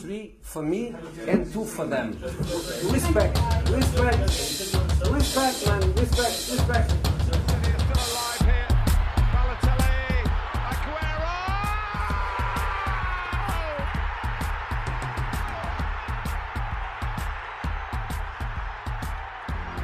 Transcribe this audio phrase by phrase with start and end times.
[0.00, 0.92] three for me
[1.28, 2.16] and two for them.
[2.90, 3.38] Respect,
[3.70, 4.18] respect,
[5.10, 6.92] respect, man, respect, respect.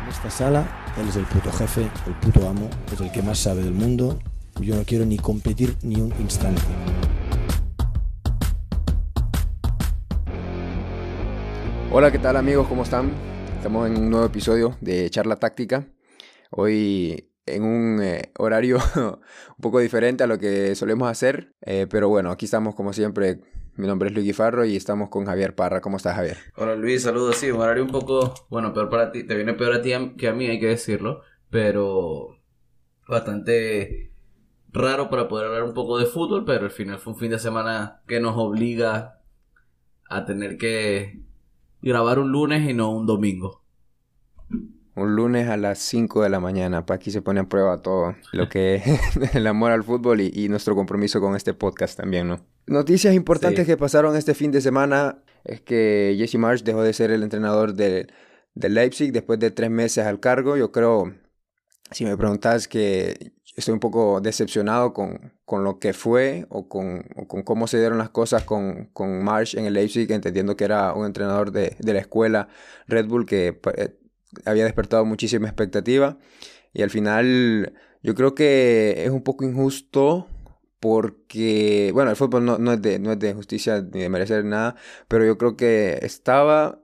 [0.02, 0.66] En esta sala,
[0.98, 4.18] él es el puto jefe, el puto amo, es el que más sabe del mundo.
[4.61, 6.62] Yo no quiero ni competir ni un instante.
[11.93, 12.68] Hola, ¿qué tal amigos?
[12.68, 13.11] ¿Cómo están?
[13.57, 15.89] Estamos en un nuevo episodio de Charla Táctica.
[16.53, 22.08] Hoy en un eh, horario un poco diferente a lo que solemos hacer, eh, pero
[22.08, 23.40] bueno, aquí estamos como siempre.
[23.75, 25.80] Mi nombre es Luis Guifarro y estamos con Javier Parra.
[25.80, 26.36] ¿Cómo estás, Javier?
[26.54, 27.35] Hola Luis, saludos.
[27.35, 29.25] Sí, un horario un poco, bueno, peor para ti.
[29.25, 31.22] Te viene peor a ti que a mí, hay que decirlo.
[31.50, 32.38] Pero
[33.08, 34.12] bastante
[34.69, 37.41] raro para poder hablar un poco de fútbol, pero al final fue un fin de
[37.41, 39.20] semana que nos obliga
[40.08, 41.30] a tener que
[41.83, 43.62] grabar un lunes y no un domingo.
[44.96, 46.84] Un lunes a las 5 de la mañana.
[46.84, 48.84] Para aquí se pone a prueba todo lo que es
[49.34, 52.40] el amor al fútbol y, y nuestro compromiso con este podcast también, ¿no?
[52.66, 53.72] Noticias importantes Sí.
[53.72, 57.74] que pasaron este fin de semana es que Jesse Marsh dejó de ser el entrenador
[57.74, 58.08] de,
[58.55, 60.56] de Leipzig después de tres meses al cargo.
[60.56, 61.14] Yo creo,
[61.92, 67.05] si me preguntas, que estoy un poco decepcionado con, con lo que fue o con,
[67.16, 70.64] o con cómo se dieron las cosas con, con Marsh en el Leipzig, entendiendo que
[70.64, 72.48] era un entrenador de, de la escuela
[72.89, 73.97] Red Bull que pa- eh,
[74.44, 76.19] había despertado muchísima expectativa.
[76.72, 80.27] Y al final yo creo que es un poco injusto
[80.80, 84.45] porque, bueno, el fútbol no, no es de, no es de justicia ni de merecer
[84.45, 84.77] nada,
[85.08, 86.80] pero yo creo que estaba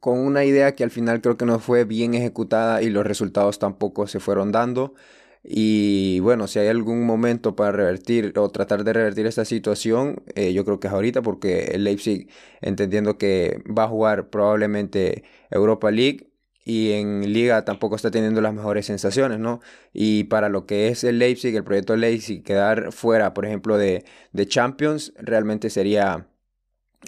[0.00, 3.58] con una idea que al final creo que no fue bien ejecutada y los resultados
[3.58, 4.94] tampoco se fueron dando.
[5.42, 10.52] Y bueno, si hay algún momento para revertir o tratar de revertir esta situación, eh,
[10.52, 12.28] yo creo que es ahorita porque el Leipzig,
[12.60, 16.28] entendiendo que va a jugar probablemente Europa League
[16.64, 19.60] y en Liga tampoco está teniendo las mejores sensaciones, ¿no?
[19.92, 24.04] Y para lo que es el Leipzig, el proyecto Leipzig, quedar fuera, por ejemplo, de,
[24.32, 26.28] de Champions, realmente sería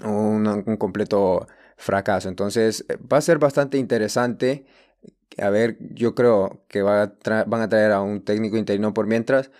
[0.05, 2.29] un, un completo fracaso.
[2.29, 4.65] Entonces, eh, va a ser bastante interesante.
[5.39, 9.07] A ver, yo creo que va a van a traer a un técnico interino por
[9.07, 9.51] mientras,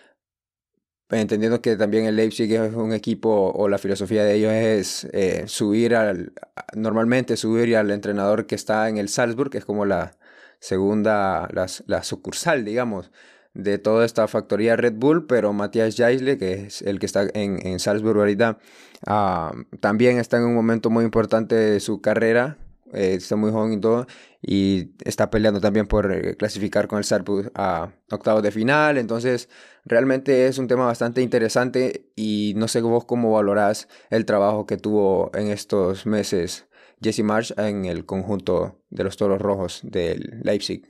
[1.11, 5.45] entendiendo que también el Leipzig es un equipo o la filosofía de ellos es eh,
[5.47, 6.33] subir al,
[6.75, 10.17] normalmente subir al entrenador que está en el Salzburg, que es como la
[10.61, 13.11] segunda, la, la sucursal, digamos,
[13.55, 17.67] de toda esta factoría Red Bull, pero Matías Jaisle, que es el que está en,
[17.67, 18.59] en Salzburg ahorita,
[19.07, 22.59] ah, también está en un momento muy importante de su carrera,
[22.93, 24.07] eh, está muy joven y todo,
[24.43, 29.49] y está peleando también por eh, clasificar con el Salzburg a octavos de final, entonces
[29.85, 34.77] realmente es un tema bastante interesante y no sé vos cómo valorás el trabajo que
[34.77, 36.67] tuvo en estos meses
[37.03, 40.83] Jesse Marsh en el conjunto de los Toros Rojos del Leipzig.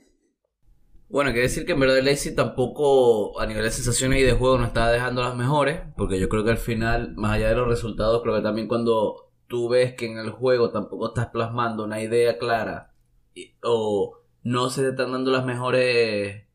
[1.11, 4.31] Bueno, quiere decir que en verdad el Leipzig tampoco a nivel de sensaciones y de
[4.31, 7.55] juego no estaba dejando las mejores, porque yo creo que al final, más allá de
[7.55, 11.83] los resultados, creo que también cuando tú ves que en el juego tampoco estás plasmando
[11.83, 12.93] una idea clara
[13.35, 16.45] y- o no se te están dando las mejores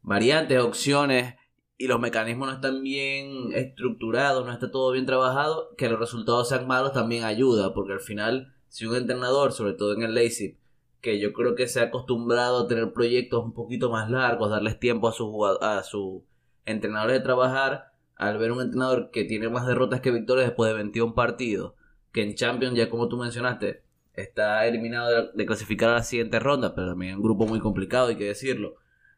[0.00, 1.34] variantes, opciones
[1.76, 6.48] y los mecanismos no están bien estructurados, no está todo bien trabajado, que los resultados
[6.48, 10.60] sean malos también ayuda, porque al final si un entrenador, sobre todo en el Leipzig,
[11.00, 14.78] que yo creo que se ha acostumbrado a tener proyectos un poquito más largos, darles
[14.78, 16.22] tiempo a sus a sus
[16.64, 20.76] entrenadores de trabajar, al ver un entrenador que tiene más derrotas que victorias después de
[20.76, 21.74] 21 partidos,
[22.14, 23.82] que en Champions, ya como tú mencionaste,
[24.14, 28.16] está eliminado de, clasificar a la siguiente ronda, pero también un grupo muy complicado, hay
[28.16, 28.76] que decirlo.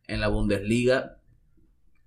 [0.09, 1.19] En la Bundesliga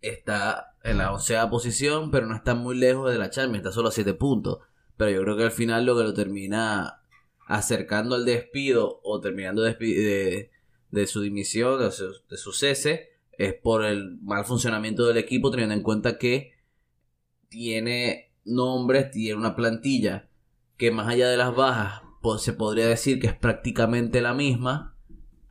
[0.01, 3.89] está en la onceava posición, pero no está muy lejos de la Champions, está solo
[3.89, 4.59] a 7 puntos.
[4.97, 7.03] Pero yo creo que al final lo que lo termina
[7.45, 10.49] acercando al despido o terminando de,
[11.05, 15.83] su dimisión, de de su cese, es por el mal funcionamiento del equipo, teniendo en
[15.83, 16.53] cuenta que
[17.47, 20.28] tiene nombres, tiene una plantilla
[20.79, 22.01] que más allá de las bajas,
[22.39, 24.95] se podría decir que es prácticamente la misma,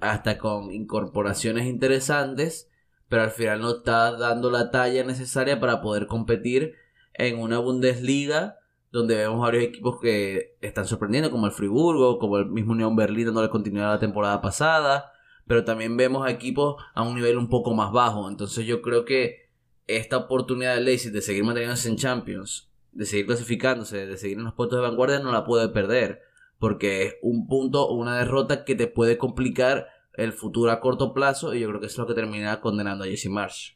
[0.00, 2.70] hasta con incorporaciones interesantes,
[3.08, 6.74] pero al final no está dando la talla necesaria para poder competir
[7.12, 8.56] en una Bundesliga
[8.90, 13.26] donde vemos varios equipos que están sorprendiendo, como el Friburgo, como el mismo Unión Berlín
[13.26, 15.12] dándole continuidad a la temporada pasada,
[15.46, 18.30] pero también vemos a equipos a un nivel un poco más bajo.
[18.30, 19.50] Entonces yo creo que
[19.86, 22.67] esta oportunidad de Leipzig de seguir manteniéndose en Champions,
[22.98, 26.20] de seguir clasificándose, de seguir en los puestos de vanguardia, no la puede perder,
[26.58, 31.14] porque es un punto o una derrota que te puede complicar el futuro a corto
[31.14, 33.74] plazo y yo creo que es lo que termina condenando a Jesse Marsh.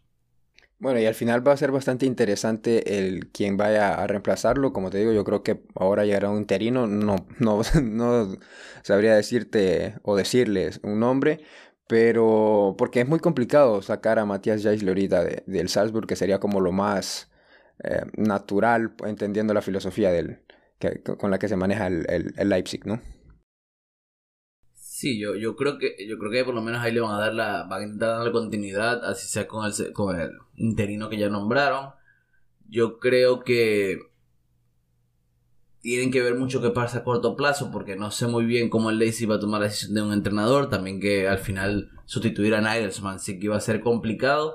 [0.81, 4.73] Bueno, y al final va a ser bastante interesante el quien vaya a reemplazarlo.
[4.73, 6.89] Como te digo, yo creo que ahora llegará un interino.
[6.89, 8.37] No, no, no
[8.83, 11.39] sabría decirte o decirles un nombre,
[11.87, 16.59] pero porque es muy complicado sacar a Matías Jaisle ahorita del Salzburg, que sería como
[16.61, 17.31] lo más
[17.84, 20.40] eh, natural, entendiendo la filosofía del,
[20.79, 23.00] que, con la que se maneja el, el Leipzig, ¿no?
[25.02, 27.19] Sí, yo, yo creo que yo creo que por lo menos ahí le van a
[27.19, 31.19] dar la van a intentar darle continuidad, así sea con el con el interino que
[31.19, 31.90] ya nombraron.
[32.69, 33.99] Yo creo que
[35.81, 38.90] tienen que ver mucho qué pasa a corto plazo, porque no sé muy bien cómo
[38.90, 42.55] el Lazy va a tomar la decisión de un entrenador, también que al final sustituir
[42.55, 44.55] a Nagelsmann sí que iba a ser complicado.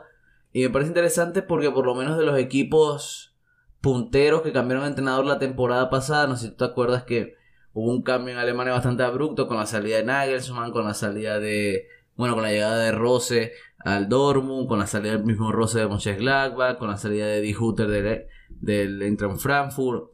[0.58, 3.36] Y me parece interesante porque por lo menos de los equipos
[3.80, 7.36] punteros que cambiaron de entrenador la temporada pasada, no sé si tú te acuerdas que
[7.74, 11.40] hubo un cambio en Alemania bastante abrupto con la salida de Nagelsmann, con la salida
[11.40, 15.78] de, bueno, con la llegada de Rose al Dortmund, con la salida del mismo Rose
[15.78, 20.10] de Mönchengladbach, con la salida de Die Hutter del, del Eintracht Frankfurt,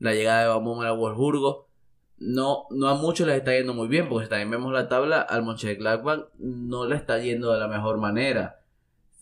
[0.00, 1.68] la llegada de Bamum a Wolfsburgo.
[2.16, 5.20] No, no a muchos les está yendo muy bien, porque si también vemos la tabla,
[5.20, 8.58] al Mönchengladbach no le está yendo de la mejor manera.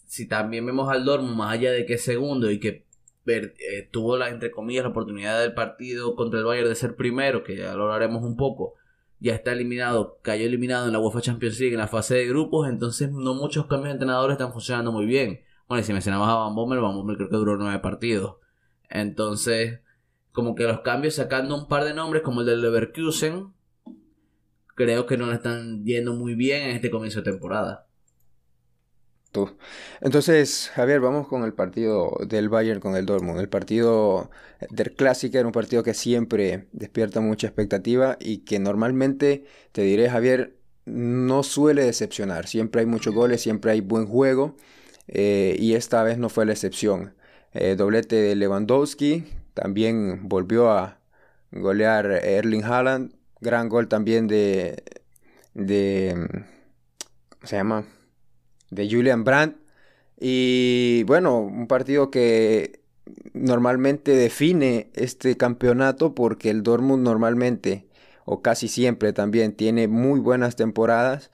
[0.06, 2.86] Si también vemos al Dortmund, más allá de que es segundo y que
[3.26, 7.42] eh, tuvo la, entre comillas, la oportunidad del partido contra el Bayern de ser primero,
[7.42, 8.74] que ya lo hablaremos un poco,
[9.18, 12.68] ya está eliminado, cayó eliminado en la UEFA Champions League en la fase de grupos,
[12.68, 15.40] entonces no muchos cambios de entrenadores están funcionando muy bien.
[15.68, 18.36] Bueno, y si mencionabas a Van Bommel, Van Bommel creo que duró nueve partidos.
[18.88, 19.80] Entonces,
[20.30, 23.52] como que los cambios sacando un par de nombres, como el del Leverkusen,
[24.76, 27.85] creo que no le están yendo muy bien en este comienzo de temporada.
[30.00, 33.40] Entonces, Javier, vamos con el partido del Bayern con el Dortmund.
[33.40, 34.30] El partido
[34.70, 40.08] del Clásico era un partido que siempre despierta mucha expectativa y que normalmente, te diré,
[40.08, 40.56] Javier,
[40.86, 42.46] no suele decepcionar.
[42.46, 44.56] Siempre hay muchos goles, siempre hay buen juego
[45.08, 47.14] eh, y esta vez no fue la excepción.
[47.52, 49.24] Eh, doblete de Lewandowski,
[49.54, 51.00] también volvió a
[51.50, 53.14] golear Erling Haaland.
[53.40, 54.82] Gran gol también de,
[55.54, 56.14] de
[57.28, 57.86] ¿cómo se llama?
[58.70, 59.56] De Julian Brandt.
[60.18, 62.80] Y bueno, un partido que
[63.34, 67.86] normalmente define este campeonato porque el Dortmund normalmente
[68.24, 71.30] o casi siempre también tiene muy buenas temporadas,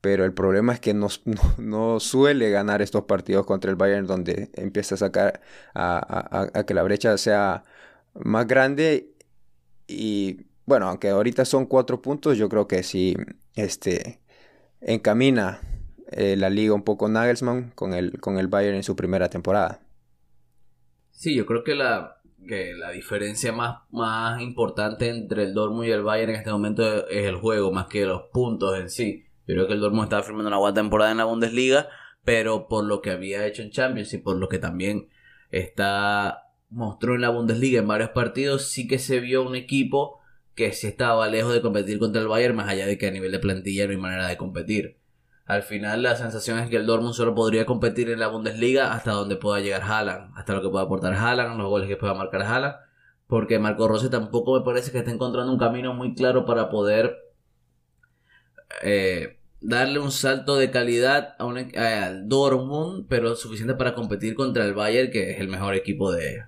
[0.00, 1.08] pero el problema es que no,
[1.58, 5.40] no, suele ganar estos partidos contra el Bayern donde empieza a sacar
[5.74, 7.64] a, a, que la brecha sea
[8.14, 9.10] más grande
[9.86, 13.16] y bueno, aunque ahorita son cuatro puntos, yo creo que sí
[13.54, 14.20] este,
[14.80, 15.60] encamina
[16.16, 19.80] eh, la liga un poco Nagelsmann con el, con el Bayern en su primera temporada.
[21.10, 25.90] Sí, yo creo que la, que la diferencia más, más importante entre el Dortmund y
[25.90, 29.24] el Bayern en este momento es el juego, más que los puntos en sí.
[29.46, 31.88] Yo creo que el Dortmund estaba firmando una buena temporada en la Bundesliga,
[32.24, 35.08] pero por lo que había hecho en Champions y por lo que también
[35.50, 40.20] está mostró en la Bundesliga en varios partidos, sí que se vio un equipo
[40.54, 43.32] que sí estaba lejos de competir contra el Bayern, más allá de que a nivel
[43.32, 44.98] de plantilla no hay manera de competir.
[45.44, 49.10] Al final la sensación es que el Dortmund solo podría competir en la Bundesliga hasta
[49.12, 52.42] donde pueda llegar Haaland, hasta lo que pueda aportar Haaland, los goles que pueda marcar
[52.42, 52.76] Haaland,
[53.26, 57.16] porque Marco Rossi tampoco me parece que esté encontrando un camino muy claro para poder
[58.82, 64.34] eh, darle un salto de calidad a un, e, al Dortmund, pero suficiente para competir
[64.34, 66.44] contra el Bayern, que es el mejor equipo de,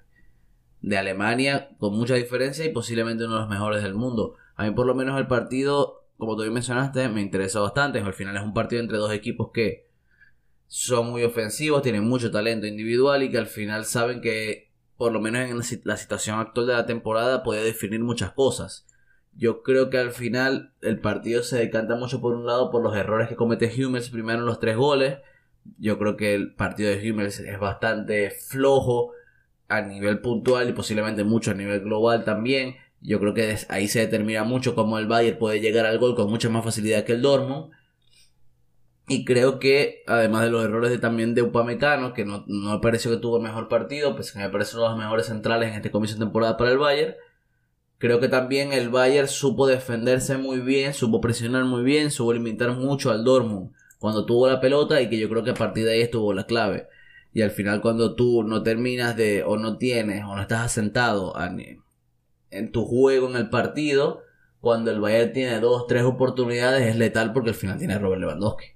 [0.82, 4.36] de Alemania, con mucha diferencia y posiblemente uno de los mejores del mundo.
[4.54, 7.98] A mí por lo menos el partido como tú mencionaste, me interesa bastante.
[7.98, 9.86] Al final es un partido entre dos equipos que
[10.66, 15.20] son muy ofensivos, tienen mucho talento individual y que al final saben que, por lo
[15.20, 18.86] menos en la situación actual de la temporada, puede definir muchas cosas.
[19.36, 22.96] Yo creo que al final el partido se decanta mucho por un lado por los
[22.96, 25.18] errores que comete Hummels primero en los tres goles.
[25.78, 29.12] Yo creo que el partido de Hummels es bastante flojo
[29.68, 32.76] a nivel puntual y posiblemente mucho a nivel global también.
[33.04, 36.30] Yo creo que ahí se determina mucho cómo el Bayern puede llegar al gol con
[36.30, 37.70] mucha más facilidad que el Dortmund.
[39.06, 42.80] Y creo que, además de los errores de, también de Upamecano, que no, no me
[42.80, 45.90] pareció que tuvo el mejor partido, pues que me parecen los mejores centrales en este
[45.90, 47.14] comienzo de temporada para el Bayern.
[47.98, 52.72] Creo que también el Bayern supo defenderse muy bien, supo presionar muy bien, supo limitar
[52.72, 55.92] mucho al Dortmund cuando tuvo la pelota y que yo creo que a partir de
[55.92, 56.88] ahí estuvo la clave.
[57.34, 61.36] Y al final cuando tú no terminas de, o no tienes, o no estás asentado
[61.36, 61.50] a,
[62.54, 64.22] en tu juego en el partido,
[64.60, 68.20] cuando el Bayern tiene dos, tres oportunidades, es letal porque al final tiene a Robert
[68.20, 68.66] Lewandowski.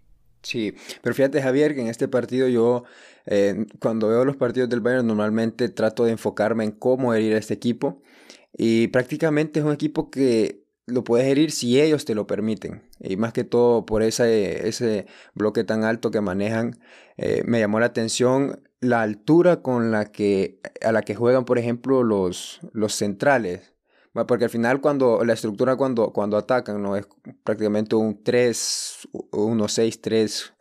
[0.42, 2.84] Sí, pero fíjate Javier que en este partido yo,
[3.26, 7.38] eh, cuando veo los partidos del Bayern, normalmente trato de enfocarme en cómo herir a
[7.38, 8.02] este equipo.
[8.56, 12.82] Y prácticamente es un equipo que lo puedes herir si ellos te lo permiten.
[13.00, 16.78] Y más que todo por ese, ese bloque tan alto que manejan,
[17.16, 21.58] eh, me llamó la atención la altura con la que, a la que juegan, por
[21.58, 23.74] ejemplo, los, los centrales.
[24.26, 27.06] Porque al final cuando la estructura cuando, cuando atacan no es
[27.44, 30.54] prácticamente un 3, 1, 6, 3,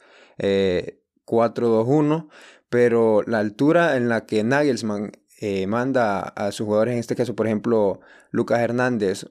[1.26, 2.30] 4, 2, 1,
[2.70, 7.36] pero la altura en la que Nagelsmann eh, manda a sus jugadores, en este caso
[7.36, 8.00] por ejemplo
[8.32, 9.26] Lucas Hernández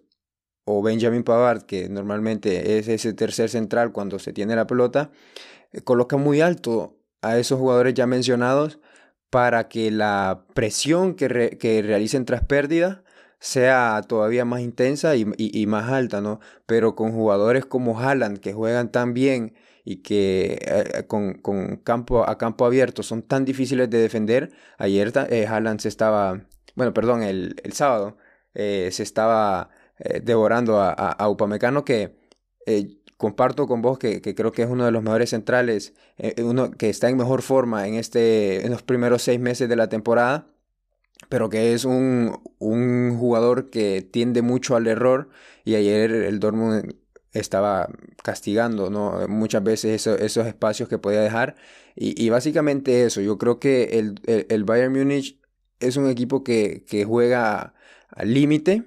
[0.64, 5.10] o Benjamin Pavard, que normalmente es ese tercer central cuando se tiene la pelota,
[5.72, 8.78] eh, coloca muy alto a esos jugadores ya mencionados
[9.30, 13.02] para que la presión que, que realicen tras pérdida
[13.38, 16.40] sea todavía más intensa y, más alta, ¿no?
[16.66, 19.54] Pero con jugadores como Haaland, que juegan tan bien
[19.84, 21.34] y que eh, con,
[21.84, 26.92] campo, a campo abierto son tan difíciles de defender, ayer eh, Haaland se estaba, bueno,
[26.94, 28.16] perdón, el, sábado
[28.54, 29.70] eh, se estaba
[30.22, 32.16] devorando a, a, Upamecano que
[33.16, 35.94] comparto con vos que, que, creo que es uno de los mejores centrales,
[36.38, 39.88] uno que está en mejor forma en, este, en los primeros seis meses de la
[39.88, 40.46] temporada
[41.28, 45.28] pero que es un, un, jugador que tiende mucho al error
[45.64, 46.94] y ayer el Dortmund
[47.32, 47.88] estaba
[48.22, 49.26] castigando ¿no?
[49.28, 51.56] muchas veces esos espacios que podía dejar
[51.94, 55.40] y, y básicamente eso, yo creo que el, el, Bayern Múnich
[55.80, 57.74] es un equipo que, que juega
[58.10, 58.84] al límite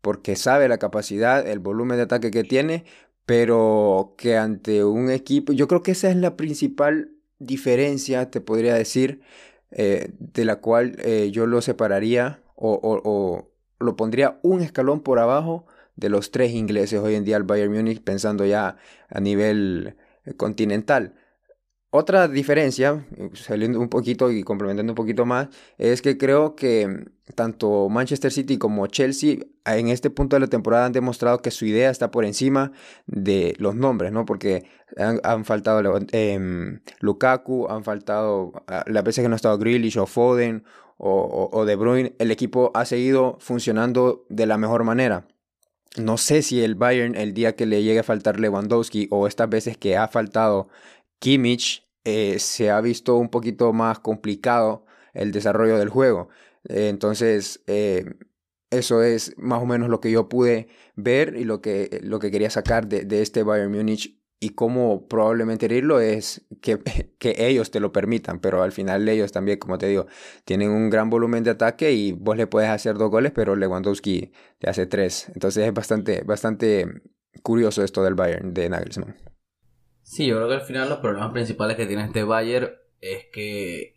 [0.00, 2.84] porque sabe la capacidad, el volumen de ataque que tiene,
[3.26, 8.74] pero que ante un equipo, yo creo que esa es la principal diferencia, te podría
[8.74, 9.20] decir,
[9.70, 13.48] eh, de la cual eh, yo lo separaría o,
[13.80, 17.72] lo pondría un escalón por abajo de los tres ingleses hoy en día al Bayern
[17.72, 18.76] Múnich pensando ya
[19.08, 21.14] a nivel eh, continental.
[21.94, 27.90] Otra diferencia, saliendo un poquito y complementando un poquito más, es que creo que tanto
[27.90, 31.90] Manchester City como Chelsea en este punto de la temporada han demostrado que su idea
[31.90, 32.72] está por encima
[33.04, 34.24] de los nombres, ¿no?
[34.24, 34.64] Porque
[34.96, 35.82] han, faltado
[36.12, 40.64] eh, Lukaku, han faltado ah, las veces que no ha estado Grealish o Foden
[40.96, 45.26] o De Bruyne, el equipo ha seguido funcionando de la mejor manera.
[45.98, 49.50] No sé si el Bayern el día que le llegue a faltar Lewandowski o estas
[49.50, 50.68] veces que ha faltado
[51.22, 56.28] Kimmich eh, se ha visto un poquito más complicado el desarrollo del juego.
[56.68, 58.04] Eh, entonces, eh,
[58.70, 62.30] eso es más o menos lo que yo pude ver y lo que, lo que
[62.30, 66.78] quería sacar de, de este Bayern Múnich y cómo probablemente herirlo es que,
[67.18, 70.06] que, ellos te lo permitan, pero al final ellos también, como te digo,
[70.44, 74.32] tienen un gran volumen de ataque y vos le puedes hacer dos goles, pero Lewandowski
[74.58, 75.28] te hace tres.
[75.34, 77.02] Entonces es bastante, bastante
[77.44, 79.31] curioso esto del Bayern de Nagelsmann.
[80.12, 83.94] Sí, yo creo que al final los problemas principales que tiene este Bayern es que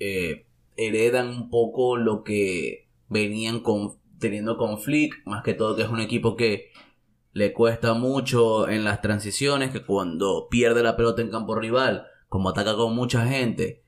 [0.00, 5.82] eh, heredan un poco lo que venían con, teniendo con Flick, más que todo que
[5.82, 6.72] es un equipo que
[7.32, 12.48] le cuesta mucho en las transiciones, que cuando pierde la pelota en campo rival, como
[12.48, 13.84] ataca con mucha gente,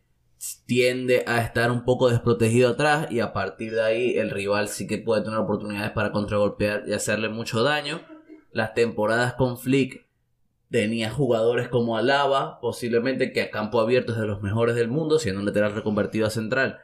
[0.66, 4.86] tiende a estar un poco desprotegido atrás y a partir de ahí el rival sí
[4.86, 8.00] que puede tener oportunidades para contragolpear y hacerle mucho daño.
[8.52, 10.03] Las temporadas con Flick
[10.74, 15.20] Tenía jugadores como Alaba, posiblemente que a campo abierto es de los mejores del mundo,
[15.20, 16.80] siendo un lateral reconvertido a central.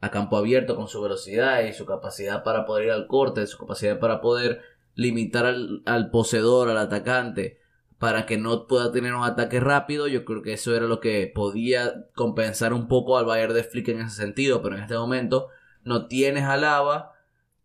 [0.00, 3.56] A campo abierto con su velocidad y su capacidad para poder ir al corte, su
[3.56, 4.62] capacidad para poder
[4.96, 7.60] limitar al, poseedor, al atacante,
[8.00, 10.08] para que no pueda tener un ataque rápido.
[10.08, 13.86] Yo creo que eso era lo que podía compensar un poco al Bayern de Flick
[13.86, 15.46] en ese sentido, pero en este momento
[15.84, 17.12] no tienes Alaba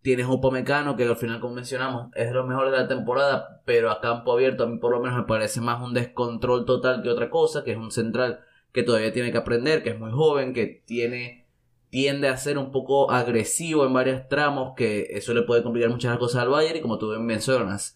[0.04, 3.62] Tienes un Pomecano que al final, como mencionamos, es de los mejores de la temporada,
[3.66, 7.02] pero a campo abierto a mí por lo menos me parece más un descontrol total
[7.02, 8.42] que otra cosa, que es un central
[8.72, 11.44] que todavía tiene que aprender, que es muy joven, que tiene
[11.90, 16.18] tiende a ser un poco agresivo en varios tramos, que eso le puede complicar muchas
[16.18, 17.96] cosas al Bayern y como tú bien mencionas,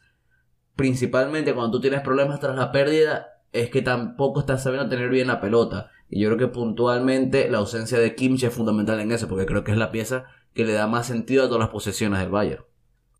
[0.76, 5.28] principalmente cuando tú tienes problemas tras la pérdida, es que tampoco estás sabiendo tener bien
[5.28, 5.90] la pelota.
[6.10, 9.64] Y yo creo que puntualmente la ausencia de Kimchi es fundamental en eso, porque creo
[9.64, 10.26] que es la pieza
[10.58, 12.64] que le da más sentido a todas las posesiones del Bayern.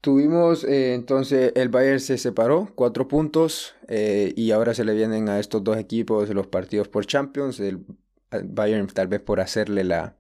[0.02, 5.30] Tuvimos eh, entonces el Bayern se separó, cuatro puntos, eh, y ahora se le vienen
[5.30, 7.60] a estos dos equipos los partidos por Champions.
[7.60, 7.86] El,
[8.44, 10.18] Bayern tal vez por hacerle la,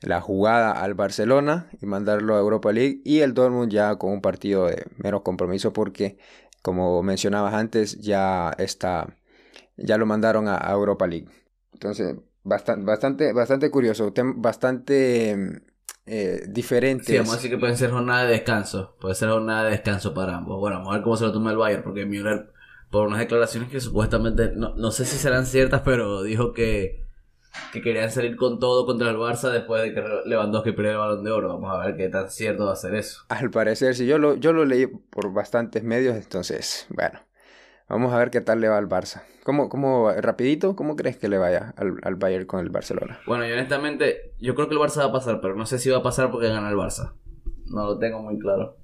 [0.00, 4.22] la jugada al Barcelona y mandarlo a Europa League, y el Dortmund ya con un
[4.22, 6.16] partido de menos compromiso porque,
[6.62, 9.16] como mencionabas antes, ya está,
[9.76, 11.28] ya lo mandaron a, Europa League.
[11.72, 15.60] Entonces, bastante, bastante, bastante curioso, bastante
[16.06, 17.06] eh, diferentes.
[17.06, 18.96] Sí, vamos a decir que pueden ser jornada de descanso.
[19.00, 20.58] Puede ser jornada de descanso para ambos.
[20.58, 22.50] Bueno, vamos a ver cómo se lo toma el Bayern, porque Müller,
[22.90, 27.04] por unas declaraciones que supuestamente, no, no sé si serán ciertas, pero dijo que,
[27.72, 31.24] que querían salir con todo contra el Barça después de que Lewandowski perdió el balón
[31.24, 31.48] de oro.
[31.48, 33.24] Vamos a ver qué tan cierto va a ser eso.
[33.28, 37.20] Al parecer, sí, yo lo, yo lo leí por bastantes medios, entonces, bueno.
[37.88, 39.22] Vamos a ver qué tal le va al Barça.
[39.44, 43.18] ¿Cómo, cómo rapidito, cómo crees que le vaya al, al Bayern con el Barcelona?
[43.26, 45.88] Bueno, yo honestamente, yo creo que el Barça va a pasar, pero no sé si
[45.88, 47.14] va a pasar porque gana el Barça.
[47.66, 48.76] No lo tengo muy claro.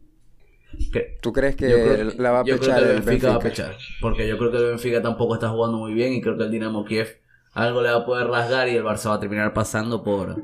[1.21, 3.35] ¿Tú crees que creo, la va a yo creo pechar que el el Benfica, va
[3.35, 3.67] a Benfica?
[3.67, 3.77] pechar.
[4.01, 6.51] Porque yo creo que el Benfica tampoco está jugando muy bien y creo que el
[6.51, 7.21] Dinamo Kiev
[7.53, 10.43] algo le va a poder rasgar y el Barça va a terminar pasando por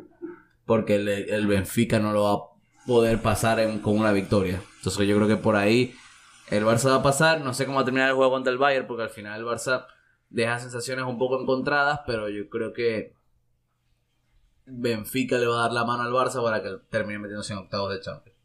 [0.66, 2.38] porque el, el Benfica no lo va a
[2.86, 4.60] poder pasar en- con una victoria.
[4.76, 5.94] Entonces yo creo que por ahí
[6.50, 7.40] el Barça va a pasar.
[7.40, 9.46] No sé cómo va a terminar el juego contra el Bayern porque al final el
[9.46, 9.86] Barça
[10.28, 13.14] deja sensaciones un poco encontradas, pero yo creo que
[14.84, 17.92] Benfica le va a dar la mano al Barça para que termine metiéndose en octavos
[17.92, 18.38] de Champions.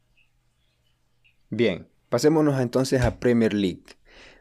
[1.50, 3.84] Bien, pasémonos entonces a Premier League.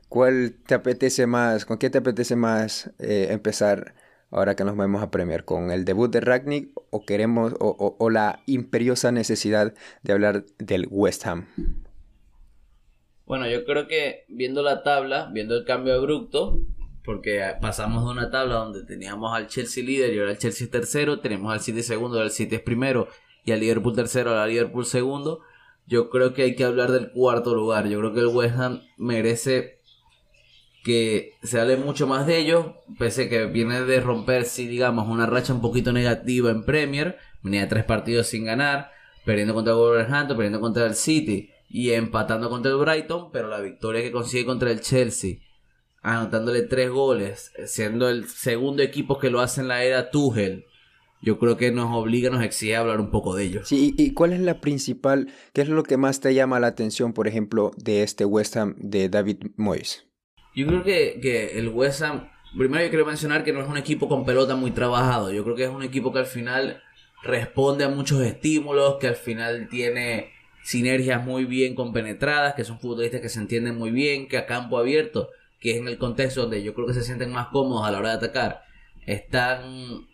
[0.09, 1.65] ¿Cuál te apetece más?
[1.65, 3.95] ¿Con qué te apetece más eh, empezar
[4.31, 5.45] ahora que nos vamos a Premier?
[5.45, 10.45] ¿Con el debut de Ragnick o queremos o, o- o la imperiosa necesidad de hablar
[10.59, 11.47] del West Ham?
[13.25, 16.59] Bueno, yo creo que viendo la tabla, viendo el cambio abrupto,
[17.03, 20.71] porque pasamos de una tabla donde teníamos al Chelsea líder y ahora el Chelsea es
[20.71, 23.07] tercero, tenemos al City segundo, ahora el City es primero
[23.43, 25.41] y al Liverpool tercero, ahora al Liverpool segundo.
[25.87, 27.87] Yo creo que hay que hablar del cuarto lugar.
[27.87, 29.79] Yo creo que el West Ham merece
[30.83, 32.67] que se hable mucho más de ellos,
[32.99, 37.17] pese a que viene de romper, sí, digamos, una racha un poquito negativa en Premier,
[37.41, 38.91] venía tres partidos sin ganar,
[39.25, 44.01] perdiendo contra Wolverhampton, perdiendo contra el City y empatando contra el Brighton, pero la victoria
[44.01, 45.37] que consigue contra el Chelsea,
[46.01, 50.65] anotándole tres goles, siendo el segundo equipo que lo hace en la era Tuchel,
[51.21, 53.67] yo creo que nos obliga, nos exige hablar un poco de ellos.
[53.67, 56.67] Sí, ¿y y cuál es la principal, qué es lo que más te llama la
[56.67, 60.05] atención, por ejemplo, de este West Ham de David Moyes?
[60.55, 63.77] Yo creo que, que el West Ham, primero yo quiero mencionar que no es un
[63.77, 65.33] equipo con pelota muy trabajado.
[65.33, 66.81] Yo creo que es un equipo que al final
[67.23, 70.34] responde a muchos estímulos, que al final tiene
[70.65, 74.77] sinergias muy bien compenetradas, que son futbolistas que se entienden muy bien, que a campo
[74.77, 75.29] abierto,
[75.59, 77.99] que es en el contexto donde yo creo que se sienten más cómodos a la
[77.99, 78.63] hora de atacar,
[79.05, 80.07] están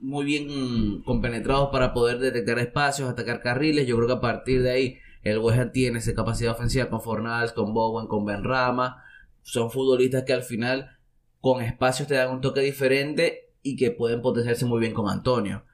[0.00, 3.86] muy bien compenetrados para poder detectar espacios, atacar carriles.
[3.86, 7.52] Yo creo que a partir de ahí el West tiene esa capacidad ofensiva con Fornals,
[7.52, 9.04] con Bowen, con Benrama
[9.46, 10.98] son futbolistas que al final
[11.40, 15.64] con espacios te dan un toque diferente y que pueden potenciarse muy bien con Antonio.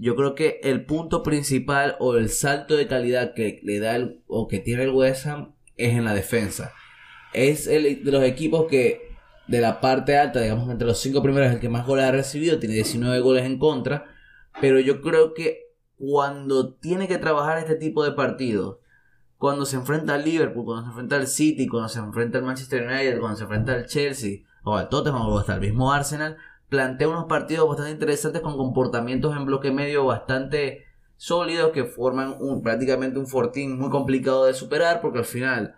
[0.00, 4.22] Yo creo que el punto principal o el salto de calidad que le da el,
[4.26, 6.72] o que tiene el West Ham es en la defensa.
[7.32, 9.08] Es el de los equipos que
[9.48, 12.58] de la parte alta, digamos entre los cinco primeros, el que más goles ha recibido,
[12.58, 14.04] tiene 19 goles en contra,
[14.60, 18.78] pero yo creo que cuando tiene que trabajar este tipo de partidos,
[19.36, 22.86] cuando se enfrenta al Liverpool, cuando se enfrenta al City, cuando se enfrenta al Manchester
[22.86, 26.36] United, cuando se enfrenta al Chelsea o al Tottenham o hasta el mismo Arsenal,
[26.68, 30.84] plantea unos partidos bastante interesantes con comportamientos en bloque medio bastante
[31.16, 35.74] sólidos que forman prácticamente un fortín muy complicado de superar porque al final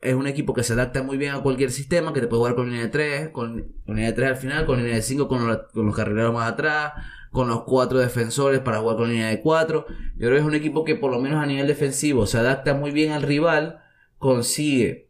[0.00, 2.54] es un equipo que se adapta muy bien a cualquier sistema, que te puede jugar
[2.56, 5.60] con línea de 3, con, línea de 3 al final, con línea de 5 con,
[5.72, 6.92] con los carrileros más atrás,
[7.30, 9.86] con los cuatro defensores para jugar con línea de 4.
[9.88, 12.74] Yo creo que es un equipo que por lo menos a nivel defensivo se adapta
[12.74, 13.80] muy bien al rival,
[14.18, 15.08] consigue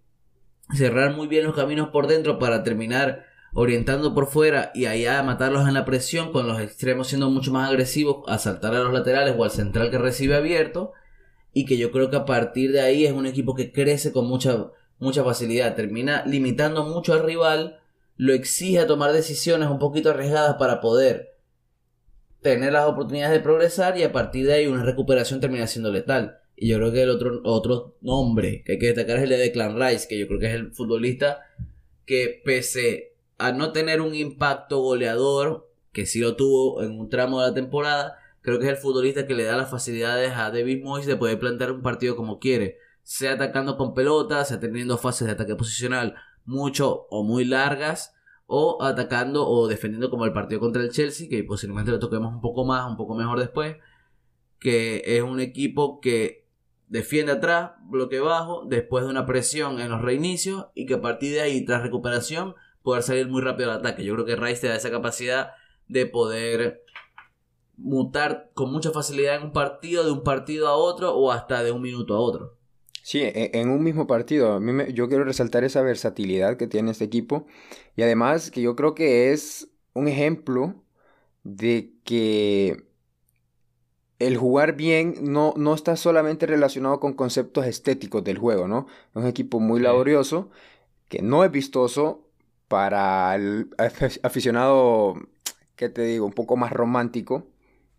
[0.74, 5.68] cerrar muy bien los caminos por dentro para terminar orientando por fuera y allá matarlos
[5.68, 9.34] en la presión con los extremos siendo mucho más agresivos a saltar a los laterales
[9.36, 10.92] o al central que recibe abierto
[11.52, 14.26] y que yo creo que a partir de ahí es un equipo que crece con
[14.26, 17.80] mucha mucha facilidad termina limitando mucho al rival
[18.16, 21.32] lo exige a tomar decisiones un poquito arriesgadas para poder
[22.42, 26.38] tener las oportunidades de progresar y a partir de ahí una recuperación termina siendo letal.
[26.56, 29.38] Y yo creo que el otro, otro nombre que hay que destacar es el de
[29.38, 31.40] Declan Rice, que yo creo que es el futbolista
[32.04, 33.11] que pese
[33.46, 37.54] a no tener un impacto goleador, que sí lo tuvo en un tramo de la
[37.54, 41.16] temporada, creo que es el futbolista que le da las facilidades a David Moyes de
[41.16, 45.56] poder plantear un partido como quiere, sea atacando con pelota, sea teniendo fases de ataque
[45.56, 48.14] posicional mucho o muy largas,
[48.46, 52.40] o atacando o defendiendo como el partido contra el Chelsea, que posiblemente lo toquemos un
[52.40, 53.76] poco más, un poco mejor después,
[54.58, 56.46] que es un equipo que
[56.88, 61.32] defiende atrás, bloque bajo, después de una presión en los reinicios y que a partir
[61.32, 64.04] de ahí, tras recuperación, poder salir muy rápido al ataque.
[64.04, 65.52] Yo creo que Rice te da esa capacidad
[65.88, 66.84] de poder
[67.76, 71.72] mutar con mucha facilidad en un partido, de un partido a otro o hasta de
[71.72, 72.56] un minuto a otro.
[73.02, 74.52] Sí, e- en un mismo partido.
[74.52, 77.46] A mí me- yo quiero resaltar esa versatilidad que tiene este equipo.
[77.96, 80.74] Y además que yo creo que es un ejemplo
[81.42, 82.84] de que
[84.18, 88.86] el jugar bien no, no está solamente relacionado con conceptos estéticos del juego, ¿no?
[89.10, 90.50] Es un equipo muy laborioso,
[91.08, 92.28] que no es vistoso
[92.72, 95.14] para el af- aficionado,
[95.76, 96.26] ¿qué te digo?
[96.26, 97.46] Un poco más romántico.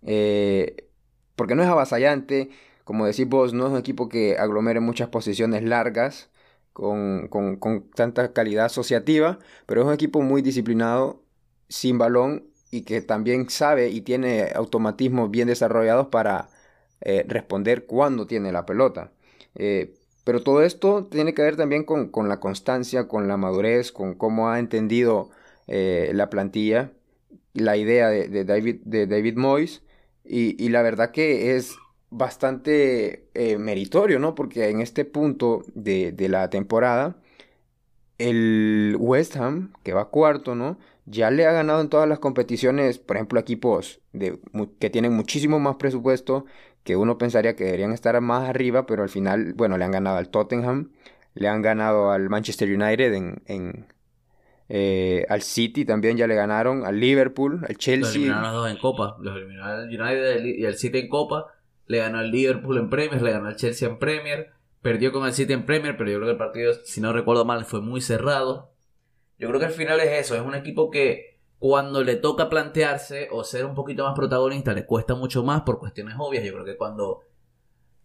[0.03, 0.89] eh,
[1.35, 2.49] porque no es avasallante,
[2.83, 6.29] como decís vos, no es un equipo que aglomere muchas posiciones largas.
[6.73, 11.23] con, con, con tanta calidad asociativa, pero es un equipo muy disciplinado,
[11.69, 16.49] sin balón y que también sabe y tiene automatismos bien desarrollados para
[17.01, 19.11] eh, responder cuando tiene la pelota.
[19.55, 23.91] Eh, pero todo esto tiene que ver también con, con, la constancia, con la madurez,
[23.91, 25.29] con cómo ha entendido
[25.67, 26.91] eh, la plantilla,
[27.53, 29.83] la idea de, David, de David Moyes.
[30.25, 31.75] Y, la verdad que es
[32.09, 33.27] bastante
[33.59, 34.35] meritorio, ¿no?
[34.35, 37.17] Porque en este punto de, de la temporada,
[38.17, 40.77] el West Ham, que va cuarto, ¿no?
[41.05, 44.39] ya le ha ganado en todas las competiciones, por ejemplo, equipos de,
[44.79, 46.45] que tienen muchísimo más presupuesto,
[46.83, 50.17] que uno pensaría que deberían estar más arriba, pero al final, bueno, le han ganado
[50.17, 50.91] al Tottenham,
[51.33, 53.87] le han ganado al Manchester United en,
[54.69, 58.07] eh, al City también ya le ganaron, al Liverpool, al Chelsea.
[58.07, 61.47] Los eliminaron los dos en Copa, los eliminaron al United y al City en Copa,
[61.87, 65.33] le ganó al Liverpool en Premier, le ganó al Chelsea en Premier, perdió con el
[65.33, 68.01] City en Premier, pero yo creo que el partido, si no recuerdo mal, fue muy
[68.01, 68.71] cerrado.
[69.37, 71.32] Yo creo que al final es eso, es un equipo que
[71.63, 75.79] cuando le toca plantearse o ser un poquito más protagonista le cuesta mucho más por
[75.79, 76.43] cuestiones obvias.
[76.43, 77.21] Yo creo que cuando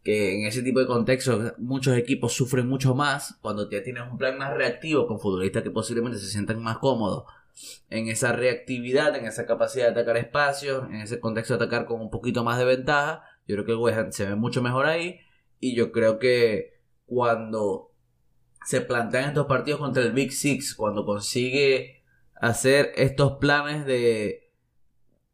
[0.05, 4.17] que en ese tipo de contextos muchos equipos sufren mucho más cuando ya tienes un
[4.17, 7.25] plan más reactivo con futbolistas que posiblemente se sientan más cómodos
[7.91, 12.01] en esa reactividad, en esa capacidad de atacar espacios, en ese contexto de atacar con
[12.01, 13.25] un poquito más de ventaja.
[13.49, 15.19] Yo creo que el West se ve mucho mejor ahí
[15.59, 16.75] y yo creo que
[17.07, 17.91] cuando
[18.65, 21.98] se plantean estos partidos contra el Big Six, cuando consigue
[22.41, 24.51] hacer estos planes de,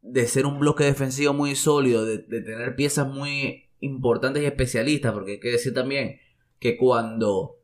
[0.03, 5.33] de ser un bloque defensivo muy sólido, de, tener piezas muy importantes y especialistas, porque
[5.33, 6.21] hay que decir también
[6.59, 7.57] que cuando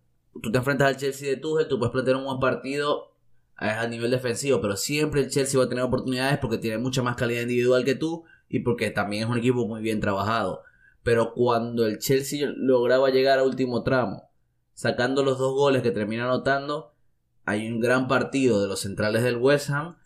[0.42, 3.10] tú te enfrentas al Chelsea de Tuchel, tú puedes plantear un buen partido
[3.56, 7.16] a, nivel defensivo, pero siempre el Chelsea va a tener oportunidades porque tiene mucha más
[7.16, 10.62] calidad individual que tú y porque también es un equipo muy bien trabajado.
[11.02, 14.30] Pero cuando el Chelsea lograba llegar a último tramo
[14.72, 16.94] sacando los dos goles que termina anotando,
[17.44, 19.96] hay un gran partido de los centrales del West Ham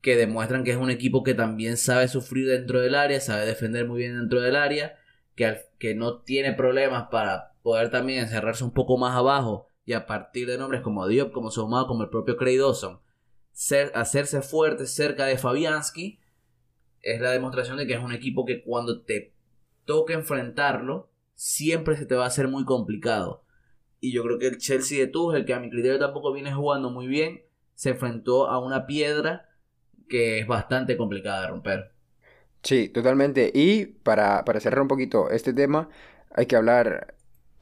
[0.00, 3.86] que demuestran que es un equipo que también sabe sufrir dentro del área, sabe defender
[3.86, 4.98] muy bien dentro del área,
[5.34, 10.06] que, que no tiene problemas para poder también encerrarse un poco más abajo y a
[10.06, 13.00] partir de nombres como Diop, como Soumao, como el propio Craig Dawson,
[13.94, 16.20] hacerse fuerte cerca de Fabianski,
[17.02, 19.34] es la demostración de que es un equipo que cuando te
[19.84, 23.42] toca enfrentarlo, siempre se te va a hacer muy complicado.
[24.00, 26.90] Y yo creo que el Chelsea de Tuchel, que a mi criterio tampoco viene jugando
[26.90, 27.42] muy bien,
[27.74, 29.48] se enfrentó a una piedra
[30.08, 31.92] que es bastante complicada de romper.
[32.62, 33.50] Sí, totalmente.
[33.54, 35.88] Y para, cerrar un poquito este tema,
[36.34, 37.14] hay que hablar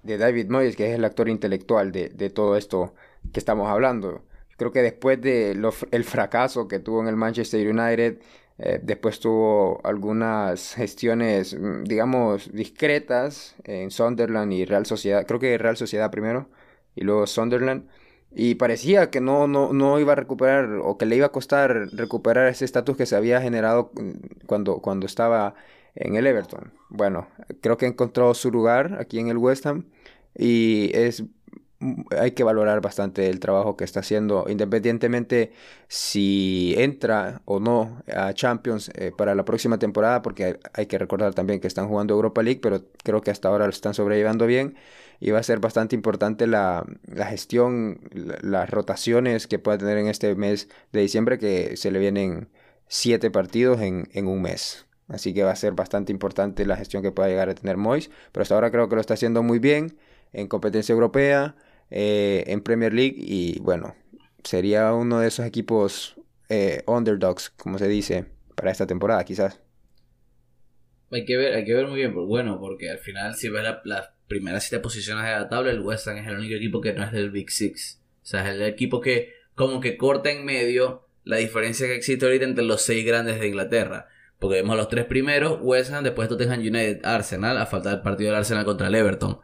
[0.03, 2.95] de David Moyes, que es el actor intelectual de, todo esto
[3.33, 4.25] que estamos hablando.
[4.57, 8.21] Creo que después del el fracaso que tuvo en el Manchester United,
[8.59, 15.27] eh, después tuvo algunas gestiones, mm, digamos, discretas en Sunderland y Real Sociedad.
[15.27, 16.49] Creo que Real Sociedad primero
[16.97, 17.89] y luego Sunderland.
[18.33, 21.89] Y parecía que no, no, no iba a recuperar o que le iba a costar
[21.93, 25.55] recuperar ese estatus que se había generado mm, cuando, cuando estaba
[25.95, 26.73] en el Everton.
[26.91, 27.29] Bueno,
[27.61, 29.87] creo que encontró su lugar aquí en el West Ham
[30.37, 31.25] y es
[32.19, 35.53] hay que valorar bastante el trabajo que está haciendo, independientemente
[35.87, 41.35] si entra o no a Champions eh, para la próxima temporada, porque hay que recordar
[41.35, 44.75] también que están jugando Europa League, pero creo que hasta ahora lo están sobrellevando bien
[45.21, 46.85] y va a ser bastante importante la,
[47.29, 48.01] gestión,
[48.43, 52.49] las rotaciones que pueda tener en este mes de diciembre, que se le vienen
[52.89, 54.87] siete partidos en, en un mes.
[55.09, 58.11] Así que va a ser bastante importante la gestión que pueda llegar a tener Mois,
[58.33, 59.97] pero hasta ahora creo que lo está haciendo muy bien
[60.33, 61.57] en competencia europea
[61.91, 63.95] eh, en Premier League y bueno,
[64.45, 66.17] sería uno de esos equipos
[66.49, 69.61] eh, underdogs, como se dice, para esta temporada quizás.
[71.11, 74.11] Hay que ver, hay que ver muy bien, bueno, porque al final si ves las
[74.27, 77.03] primeras siete posiciones de la tabla, el West Ham es el único equipo que no
[77.03, 78.03] es del Big Six.
[78.23, 82.25] O sea, es el equipo que como que corta en medio la diferencia que existe
[82.27, 84.09] ahorita entre los seis grandes de Inglaterra.
[84.39, 88.31] Porque vemos los tres primeros, West Ham, después Tottenham United, Arsenal, a falta del partido
[88.31, 89.39] del Arsenal contra el Everton.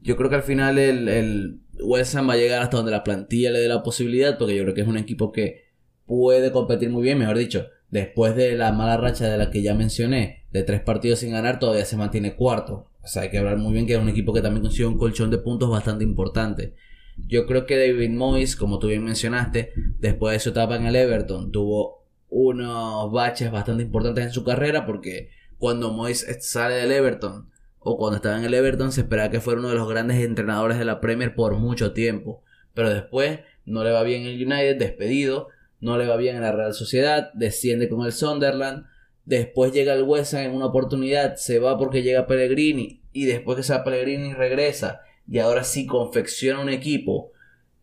[0.00, 3.60] Yo creo que al final el West va a llegar hasta donde la plantilla le
[3.60, 5.64] dé la posibilidad, porque yo creo que es un equipo que
[6.06, 9.74] puede competir muy bien, mejor dicho, después de la mala racha de la que ya
[9.74, 12.90] mencioné, de tres partidos sin ganar, todavía se mantiene cuarto.
[13.02, 14.98] O sea, hay que hablar muy bien que es un equipo que también consigue un
[14.98, 16.74] colchón de puntos bastante importante.
[17.16, 20.96] Yo creo que David Moyes, como tú bien mencionaste, después de su etapa en el
[20.96, 27.50] Everton, tuvo unos baches bastante importantes en su carrera, porque cuando Moyes sale del Everton,
[27.84, 30.78] o cuando estaba en el Everton se esperaba que fuera uno de los grandes entrenadores
[30.78, 32.42] de la Premier por mucho tiempo.
[32.72, 35.48] Pero después no le va bien el United, despedido,
[35.80, 38.86] no le va bien en la Real Sociedad, desciende con el Sunderland,
[39.24, 43.62] después llega el West en una oportunidad, se va porque llega Pellegrini y después que
[43.62, 47.32] se va Pellegrini regresa y ahora sí confecciona un equipo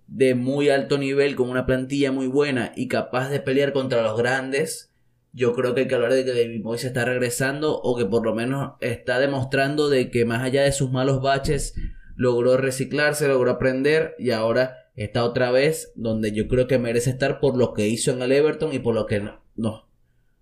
[0.08, 4.18] de muy alto nivel, con una plantilla muy buena y capaz de pelear contra los
[4.18, 4.91] grandes,
[5.34, 8.26] yo creo que hay que hablar de que David Moyes está regresando o que por
[8.26, 11.76] lo menos está demostrando de que más allá de sus malos baches
[12.16, 17.40] logró reciclarse, logró aprender y ahora está otra vez donde yo creo que merece estar
[17.40, 19.22] por lo que hizo en el Everton y por lo que
[19.56, 19.86] nos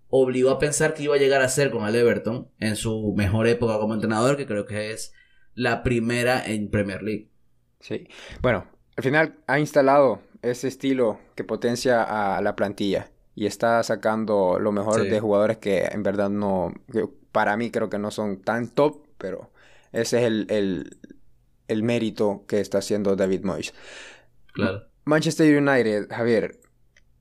[0.09, 3.47] obligó a pensar que iba a llegar a ser con el Everton en su mejor
[3.47, 5.13] época como entrenador, que creo que es
[5.53, 7.29] la primera en Premier League.
[7.79, 8.07] Sí,
[8.41, 8.65] bueno,
[8.97, 12.03] al final ha instalado ese estilo que potencia
[12.37, 16.73] a la plantilla y está sacando lo mejor de jugadores que en verdad no,
[17.31, 19.49] para mí creo que no son tan top, pero
[19.93, 20.97] ese es el,
[21.69, 23.73] el, mérito que está haciendo David Moyes.
[24.51, 24.83] Claro.
[25.05, 26.59] Manchester United, Javier,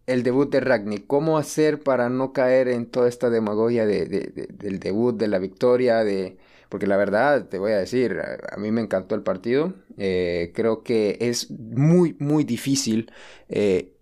[0.06, 4.80] el debut de Ragnick, ¿cómo hacer para no caer en toda esta demagogia de, del
[4.80, 6.36] debut, de la victoria, de
[6.68, 9.72] porque la verdad, te voy a decir, a, mí me encantó el partido.
[9.96, 13.12] Eh, creo que es muy, muy difícil
[13.48, 13.94] eh,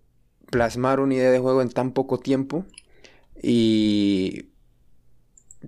[0.49, 2.65] plasmar una idea de juego en tan poco tiempo.
[3.41, 4.49] Y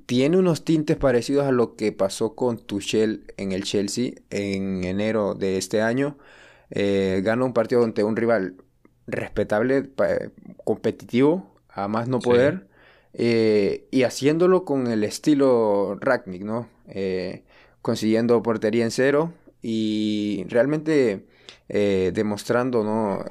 [0.06, 5.36] tiene unos tintes parecidos a lo que pasó con Tuchel en el Chelsea en enero
[5.36, 6.18] de este año.
[6.72, 8.56] Eh, gana un partido ante un rival
[9.08, 9.90] respetable,
[10.64, 12.68] competitivo, a más no poder.
[13.14, 16.68] Eh, y haciéndolo con el estilo Ragnick, ¿no?
[16.88, 17.44] Eh,
[17.82, 21.26] consiguiendo portería en cero y realmente
[21.70, 23.24] eh, demostrando ¿no?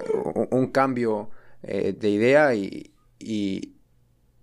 [0.50, 1.30] un, cambio
[1.68, 3.74] de idea y,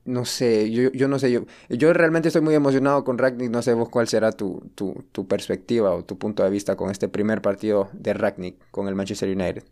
[0.06, 3.62] no sé, yo, yo, no sé, yo, yo realmente estoy muy emocionado con Ragnick, no
[3.62, 7.08] sé vos cuál será tu, tu, tu perspectiva o tu punto de vista con este
[7.08, 9.64] primer partido de Ragnick con el Manchester United.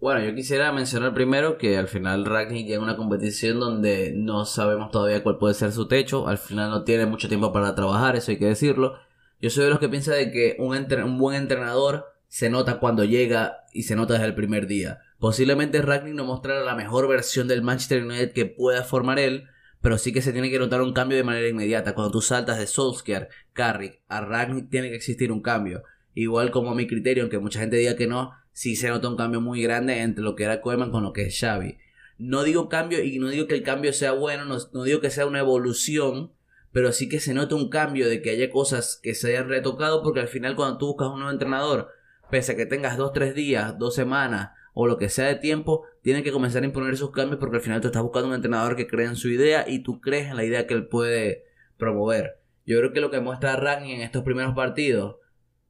[0.00, 4.44] Bueno, yo quisiera mencionar primero que al final Ragnick llega a una competición donde no
[4.44, 6.28] sabemos todavía cuál puede ser su techo.
[6.28, 8.94] Al final no tiene mucho tiempo para trabajar, eso hay que decirlo.
[9.40, 13.04] Yo soy de los que piensa de que un, un buen entrenador se nota cuando
[13.04, 15.00] llega y se nota desde el primer día.
[15.18, 19.48] Posiblemente Ragnick no mostrará la mejor versión del Manchester United que pueda formar él,
[19.80, 21.94] pero sí que se tiene que notar un cambio de manera inmediata.
[21.94, 25.82] Cuando tú saltas de Solskjaer, Carrick, a Ragnick tiene que existir un cambio.
[26.14, 29.16] Igual como a mi criterio, aunque mucha gente diga que no, sí se nota un
[29.16, 31.78] cambio muy grande entre lo que era Koeman con lo que es Xavi.
[32.18, 35.26] No digo cambio y no digo que el cambio sea bueno, no, digo que sea
[35.26, 36.32] una evolución,
[36.72, 40.02] pero sí que se nota un cambio de que haya cosas que se hayan retocado
[40.02, 41.90] porque al final cuando tú buscas un nuevo entrenador,
[42.30, 44.50] pese a que tengas dos, tres días, dos semanas
[44.80, 47.62] o lo que sea de tiempo, tienen que comenzar a imponer esos cambios porque al
[47.62, 50.36] final tú estás buscando un entrenador que cree en su idea y tú crees en
[50.36, 52.38] la idea que él puede promover.
[52.64, 55.16] Yo creo que lo que muestra Ragni en estos primeros partidos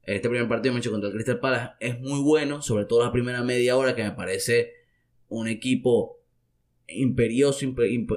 [0.03, 3.11] este primer partido me hecho contra el Crystal Palace es muy bueno, sobre todo la
[3.11, 4.73] primera media hora que me parece
[5.27, 6.19] un equipo
[6.87, 7.65] imperioso,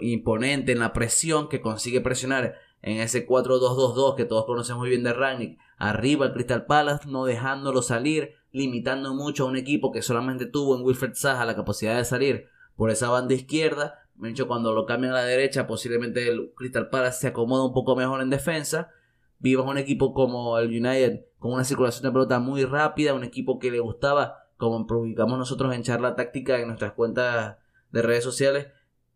[0.03, 5.05] imponente en la presión que consigue presionar en ese 4-2-2-2 que todos conocemos muy bien
[5.05, 10.03] de Rangnick, arriba el Crystal Palace, no dejándolo salir, limitando mucho a un equipo que
[10.03, 13.99] solamente tuvo en Wilfred Zaha la capacidad de salir por esa banda izquierda.
[14.15, 17.73] Me hecho cuando lo cambian a la derecha, posiblemente el Crystal Palace se acomoda un
[17.73, 18.91] poco mejor en defensa
[19.43, 23.59] vimos un equipo como el United con una circulación de pelota muy rápida, un equipo
[23.59, 27.57] que le gustaba, como publicamos nosotros en charla táctica en nuestras cuentas
[27.91, 28.69] de redes sociales,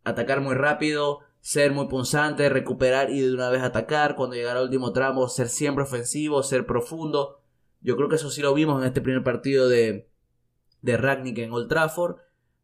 [0.03, 4.64] atacar muy rápido, ser muy punzante, recuperar y de una vez atacar, cuando llegara al
[4.64, 7.40] último tramo, ser siempre ofensivo, ser profundo.
[7.87, 10.11] Yo creo que eso sí lo vimos en este primer partido de,
[10.83, 12.16] de Ragnick en Old Trafford.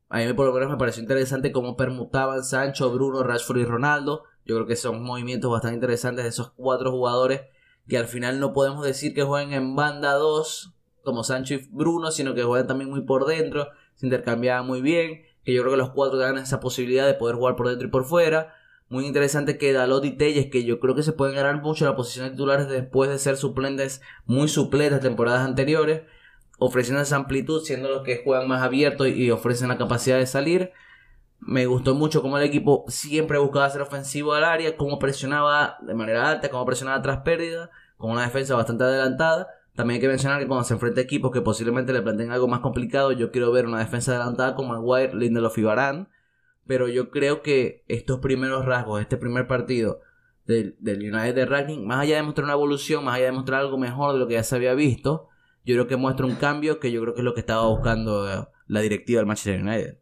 [0.08, 4.24] A mí por lo menos me pareció interesante cómo permutaban Sancho, Bruno, Rashford y Ronaldo.
[4.44, 7.42] Yo creo que son movimientos bastante interesantes de esos cuatro jugadores
[7.86, 12.10] que al final no podemos decir que jueguen en banda 2 como Sancho y Bruno,
[12.10, 15.78] sino que juegan también muy por dentro, se intercambiaban muy bien, que yo creo que
[15.78, 18.56] los cuatro dan esa posibilidad de poder jugar por dentro y por fuera.
[18.92, 21.96] Muy interesante que Dalot y Telles, que yo creo que se pueden ganar mucho la
[21.96, 26.02] posición de titulares después de ser suplentes, muy suplentes temporadas anteriores,
[26.58, 30.72] ofreciendo esa amplitud, siendo los que juegan más abiertos y ofrecen la capacidad de salir.
[31.40, 35.94] Me gustó mucho cómo el equipo siempre buscaba ser ofensivo al área, cómo presionaba de
[35.94, 39.48] manera alta, cómo presionaba tras pérdida, con una defensa bastante adelantada.
[39.74, 42.46] También hay que mencionar que cuando se enfrenta a equipos que posiblemente le planteen algo
[42.46, 46.08] más complicado, yo quiero ver una defensa adelantada como Maguire, Lindelof y Varane.
[46.66, 50.00] Pero yo creo que estos primeros rasgos, este primer partido
[50.46, 53.78] del, United de Ranking, más allá de mostrar una evolución, más allá de mostrar algo
[53.78, 55.28] mejor de lo que ya se había visto,
[55.64, 58.48] yo creo que muestra un cambio que yo creo que es lo que estaba buscando
[58.66, 59.98] la directiva del Manchester United.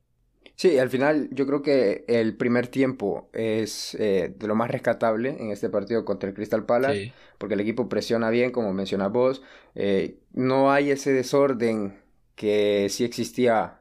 [0.61, 5.31] Sí, al final yo creo que el primer tiempo es eh, de lo más rescatable
[5.31, 9.42] en este partido contra el Crystal Palace, porque el equipo presiona bien, como mencionas vos.
[9.75, 11.99] Eh, no hay ese desorden
[12.35, 13.81] que sí existía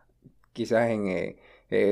[0.53, 1.39] quizás en eh,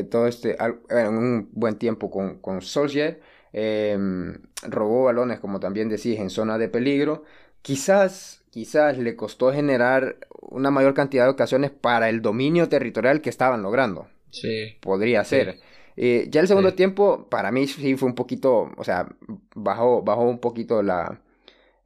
[0.10, 0.58] todo este,
[0.90, 3.22] en un buen tiempo con, con Solskjaer.
[3.54, 7.24] Em, robó balones, como también decís, en zona de peligro.
[7.62, 13.30] quizás, quizás le costó generar una mayor cantidad de ocasiones para el dominio territorial que
[13.30, 14.08] estaban logrando.
[14.32, 14.78] Sí.
[14.82, 15.60] Podría ser.
[15.96, 19.08] Eh, ya el segundo tiempo, para mí sí fue un poquito, o sea,
[19.56, 21.20] bajó, bajó un poquito la,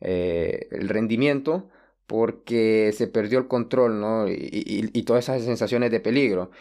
[0.02, 1.70] eh, el rendimiento
[2.08, 4.28] porque se perdió el control, ¿no?
[4.28, 6.52] Y, todas esas sensaciones de peligro.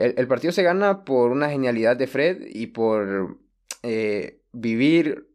[0.00, 3.38] El, partido se gana por una genialidad de Fred y por
[3.82, 5.28] eh, vivir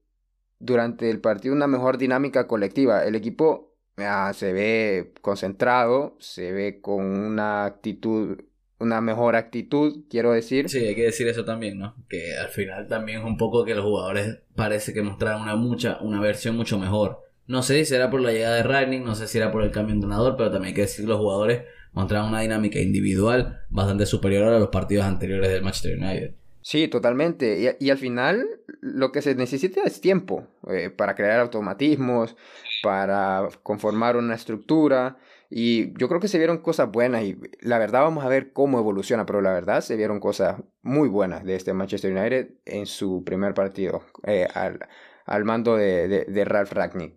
[0.59, 3.05] durante el partido una mejor dinámica colectiva.
[3.05, 8.39] El equipo ah, se ve concentrado, se ve con una actitud
[8.79, 10.69] una mejor actitud, quiero decir.
[10.69, 11.95] Sí, hay que decir eso también, ¿no?
[12.09, 15.99] Que al final también es un poco que los jugadores parece que mostraron una mucha,
[16.01, 17.21] una versión mucho mejor.
[17.47, 19.71] No sé si será por la llegada de Ragnick, no sé si era por el
[19.71, 21.63] cambio de entrenador, pero también hay que decir que los jugadores
[21.95, 26.35] mostraron una dinámica individual bastante superior a los partidos anteriores del Manchester United.
[26.65, 27.77] Sí, totalmente.
[27.79, 28.43] Y, al final
[28.81, 32.35] lo que se necesita es tiempo eh, para crear automatismos,
[32.81, 35.17] para conformar una estructura.
[35.47, 38.79] Y yo creo que se vieron cosas buenas y la verdad vamos a ver cómo
[38.79, 43.23] evoluciona, pero la verdad se vieron cosas muy buenas de este Manchester United en su
[43.23, 47.13] primer partido eh, al, mando de, de, Ralph Ragnick.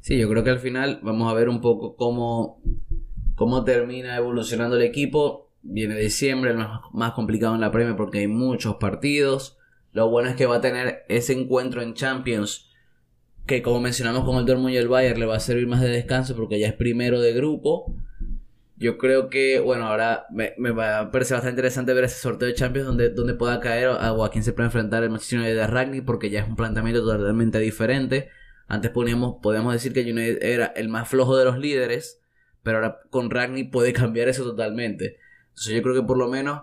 [0.00, 2.62] Sí, yo creo que al final vamos a ver un poco cómo,
[3.36, 5.48] cómo termina evolucionando el equipo.
[5.62, 6.58] Viene diciembre, el
[6.92, 9.56] más, complicado en la Premier porque hay muchos partidos.
[9.92, 12.70] Lo bueno es que va a tener ese encuentro en Champions
[13.46, 15.88] que como mencionamos con el Dortmund y el Bayern le va a servir más de
[15.88, 17.94] descanso porque ya es primero de grupo.
[18.78, 22.54] Yo creo que, bueno, ahora me, va a parecer bastante interesante ver ese sorteo de
[22.54, 25.66] Champions donde, donde pueda caer o a quién se puede enfrentar el Manchester United de
[25.66, 28.28] Ragnick porque ya es un planteamiento totalmente diferente.
[28.68, 32.20] Antes poníamos, podíamos decir que United era el más flojo de los líderes,
[32.66, 35.18] pero ahora con Ragnick puede cambiar eso totalmente.
[35.50, 36.62] Entonces yo creo que por lo menos,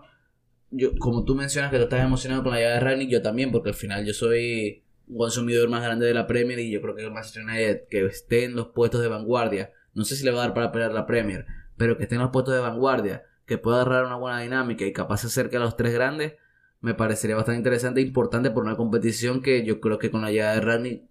[0.70, 3.54] yo, como tú mencionas que tú estás emocionado con la llegada de Ragnick, yo también,
[3.54, 6.94] porque al final yo soy un consumidor más grande de la Premier y yo creo
[6.94, 10.32] que el Manchester United que esté en los puestos de vanguardia, no sé si le
[10.32, 11.46] va a dar para pelear la Premier,
[11.78, 14.92] pero que esté en los puestos de vanguardia, que pueda agarrar una buena dinámica y
[14.92, 16.34] capaz de acerque a los tres grandes,
[16.82, 20.32] me parecería bastante interesante e importante por una competición que yo creo que con la
[20.32, 21.08] llegada de Rani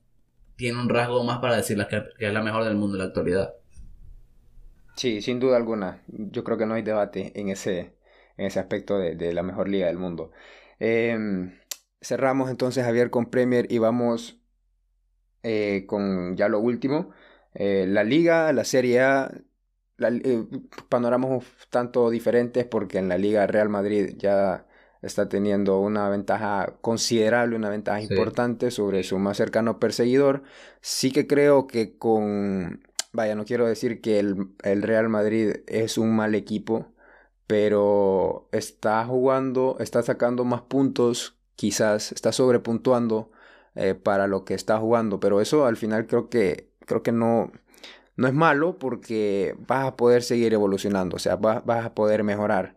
[0.56, 3.54] tiene un rasgo más para decir que, es la mejor del mundo en la actualidad.
[4.96, 6.02] Sí, sin duda alguna.
[6.06, 7.96] Yo creo que no hay debate en ese,
[8.36, 10.32] en ese aspecto de, de la mejor liga del mundo.
[10.78, 11.16] Eh,
[12.00, 14.42] cerramos entonces Javier con Premier y vamos
[15.42, 17.10] eh, con ya lo último.
[17.54, 19.30] Eh, la liga, la Serie A,
[19.98, 20.44] eh,
[20.88, 24.66] panoramas tanto diferentes porque en la liga Real Madrid ya
[25.02, 30.42] está teniendo una ventaja considerable, una ventaja importante sobre su más cercano perseguidor.
[30.80, 36.14] Sí que creo que con, vaya, no quiero decir que el, Real Madrid es un
[36.16, 36.92] mal equipo,
[37.46, 43.30] pero está jugando, está sacando más puntos quizás está sobrepuntuando
[43.74, 47.52] eh, para lo que está jugando, pero eso al final creo que, creo que no,
[48.16, 52.76] no es malo porque vas a poder seguir evolucionando, o sea, vas, a poder mejorar.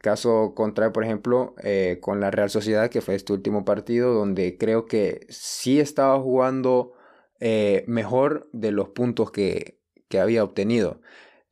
[0.00, 4.56] Caso contrario, por ejemplo, eh, con la Real Sociedad, que fue este último partido, donde
[4.56, 6.92] creo que sí estaba jugando
[7.40, 11.00] eh, mejor de los puntos que, que había obtenido.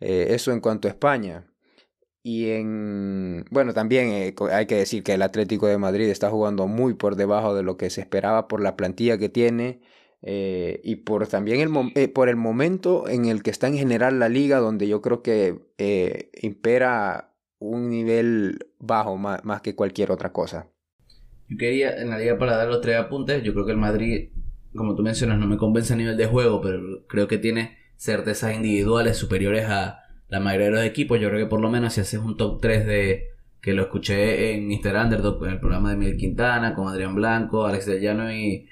[0.00, 1.48] eso en cuanto a España.
[2.22, 6.66] Y en, bueno, también eh, hay que decir que el Atlético de Madrid está jugando
[6.66, 9.80] muy por debajo de lo que se esperaba por la plantilla que tiene
[10.20, 14.18] eh, y por también el, eh, por el momento en el que está en general
[14.18, 15.58] la liga, donde yo creo que
[16.42, 20.68] impera un nivel bajo más, más, que cualquier otra cosa.
[21.48, 24.32] Yo quería, en la liga para dar los tres apuntes, yo creo que el Madrid,
[24.74, 28.54] como tú mencionas, no me convence a nivel de juego, pero creo que tiene certezas
[28.54, 31.20] individuales superiores a la mayoría de los equipos.
[31.20, 33.28] Yo creo que por lo menos si haces un top 3 de
[33.60, 34.94] que lo escuché en Mr.
[34.94, 38.68] Underdog, en el programa de Miguel Quintana, con Adrián Blanco, Alex de Llano y,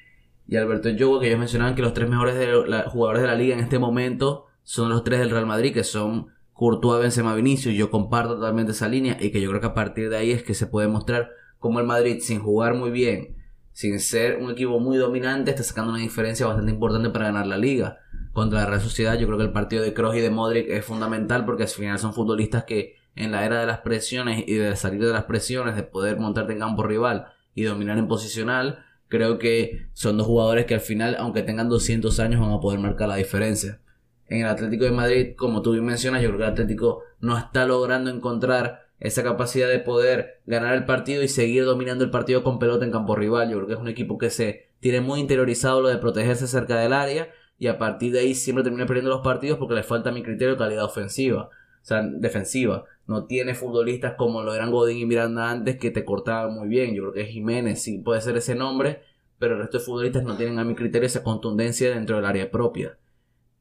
[0.47, 2.47] y Alberto Yogo, que ellos mencionaban que los tres mejores de
[2.89, 6.29] jugadores de la liga en este momento son los tres del Real Madrid, que son
[6.53, 7.75] Courtois, Benzema, Vinicius.
[7.75, 10.43] Yo comparto totalmente esa línea y que yo creo que a partir de ahí es
[10.43, 13.37] que se puede mostrar cómo el Madrid, sin jugar muy bien,
[13.77, 17.59] sin ser un equipo muy dominante, está sacando una diferencia bastante importante para ganar la
[17.59, 17.99] liga
[18.33, 19.19] contra la Real Sociedad.
[19.19, 21.99] Yo creo que el partido de Kroos y de Modric es fundamental porque al final
[21.99, 25.77] son futbolistas que en la era de las presiones y de salir de las presiones,
[25.77, 30.65] de poder montarte en campo rival y dominar en posicional, creo que son dos jugadores
[30.65, 33.83] que al final, aunque tengan 200 años, van a poder marcar la diferencia.
[34.27, 37.37] En el Atlético de Madrid, como tú bien mencionas, yo creo que el Atlético no
[37.37, 42.43] está logrando encontrar esa capacidad de poder ganar el partido y seguir dominando el partido
[42.43, 43.51] con pelota en campo rival.
[43.51, 46.79] Yo creo que es un equipo que se tiene muy interiorizado lo de protegerse cerca
[46.79, 47.29] del área
[47.59, 50.57] y a partir de ahí siempre termina perdiendo los partidos porque le falta mi criterio
[50.57, 52.85] calidad ofensiva, o sea, defensiva.
[53.07, 56.95] No tiene futbolistas como lo eran Godín y Miranda antes que te cortaban muy bien.
[56.95, 59.03] Yo creo que Jiménez sí puede ser ese nombre,
[59.39, 62.51] pero el resto de futbolistas no tienen a mi criterio esa contundencia dentro del área
[62.51, 62.99] propia.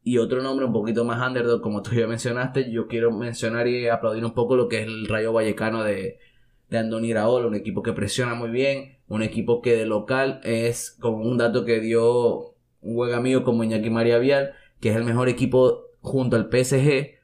[0.07, 3.87] Y otro nombre un poquito más underdog, como tú ya mencionaste, yo quiero mencionar y
[3.87, 6.19] aplaudir un poco lo que es el Rayo Vallecano de,
[6.69, 10.95] de Andoni Raola, un equipo que presiona muy bien, un equipo que de local es
[10.99, 15.05] como un dato que dio un buen amigo como Iñaki María Vial, que es el
[15.05, 17.15] mejor equipo junto al PSG,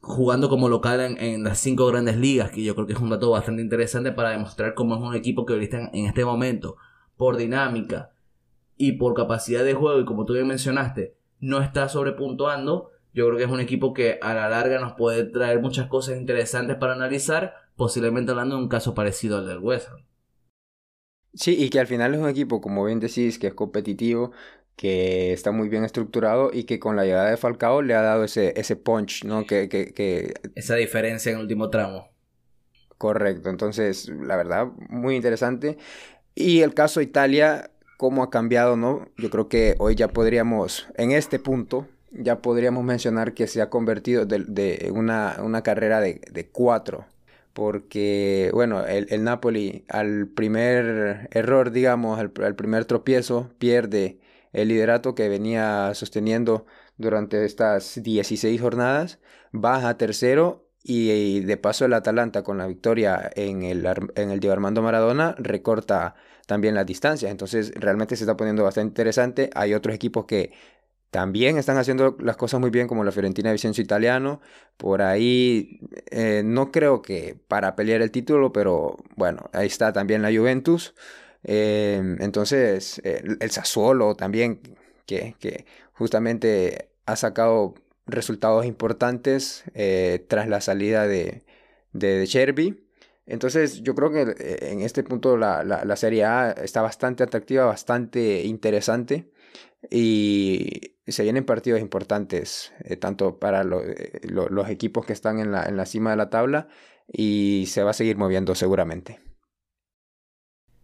[0.00, 3.28] jugando como local en, las cinco grandes ligas, que yo creo que es un dato
[3.28, 6.76] bastante interesante para demostrar cómo es un equipo que ahorita en este momento,
[7.16, 8.12] por dinámica
[8.76, 13.38] y por capacidad de juego, y como tú bien mencionaste, no está sobrepuntuando, yo creo
[13.38, 16.94] que es un equipo que a la larga nos puede traer muchas cosas interesantes para
[16.94, 20.04] analizar, posiblemente hablando de un caso parecido al del West Ham.
[21.34, 24.32] Sí, y que al final es un equipo, como bien decís, que es competitivo,
[24.76, 28.24] que está muy bien estructurado y que con la llegada de Falcao le ha dado
[28.24, 29.46] ese, ese punch, ¿no?
[29.46, 30.34] Que, que, que...
[30.54, 32.08] Esa diferencia en el último tramo.
[32.98, 35.78] Correcto, entonces, la verdad, muy interesante.
[36.34, 37.70] Y el caso Italia,
[38.00, 39.06] cómo ha cambiado, ¿no?
[39.18, 43.68] Yo creo que hoy ya podríamos, en este punto, ya podríamos mencionar que se ha
[43.68, 47.04] convertido de, una, una, carrera de, cuatro.
[47.52, 54.18] Porque, bueno, el, Napoli al primer error, digamos, al, primer tropiezo, pierde
[54.54, 56.64] el liderato que venía sosteniendo
[56.96, 59.18] durante estas 16 jornadas,
[59.52, 64.82] baja tercero y, de paso el Atalanta con la victoria en el, en el Armando
[64.82, 66.14] Maradona recorta
[66.46, 67.30] también las distancias.
[67.30, 69.50] Entonces realmente se está poniendo bastante interesante.
[69.54, 70.52] Hay otros equipos que
[71.10, 74.40] también están haciendo las cosas muy bien, como la Fiorentina Vicenzo Italiano.
[74.76, 80.22] Por ahí eh, no creo que para pelear el título, pero bueno, ahí está también
[80.22, 80.94] la Juventus.
[81.44, 84.60] Eh, entonces, el Sassuolo también,
[85.06, 87.74] que, que justamente ha sacado
[88.10, 91.44] resultados importantes eh, tras la salida de,
[91.92, 92.86] de, Cherby.
[93.26, 97.64] Entonces yo creo que eh, en este punto la, la, Serie A está bastante atractiva,
[97.64, 99.30] bastante interesante
[99.90, 105.76] y se vienen partidos importantes eh, tanto para los equipos que están en la, en
[105.76, 106.68] la cima de la tabla
[107.12, 109.20] y se va a seguir moviendo seguramente.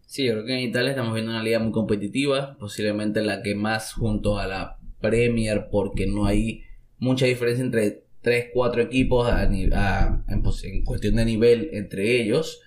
[0.06, 3.54] Sí, yo creo que en Italia estamos viendo una liga muy competitiva, posiblemente la que
[3.54, 6.65] más junto a la Premier porque no hay
[6.98, 12.60] mucha diferencia entre 3, 4 equipos en, cuestión de nivel entre ellos.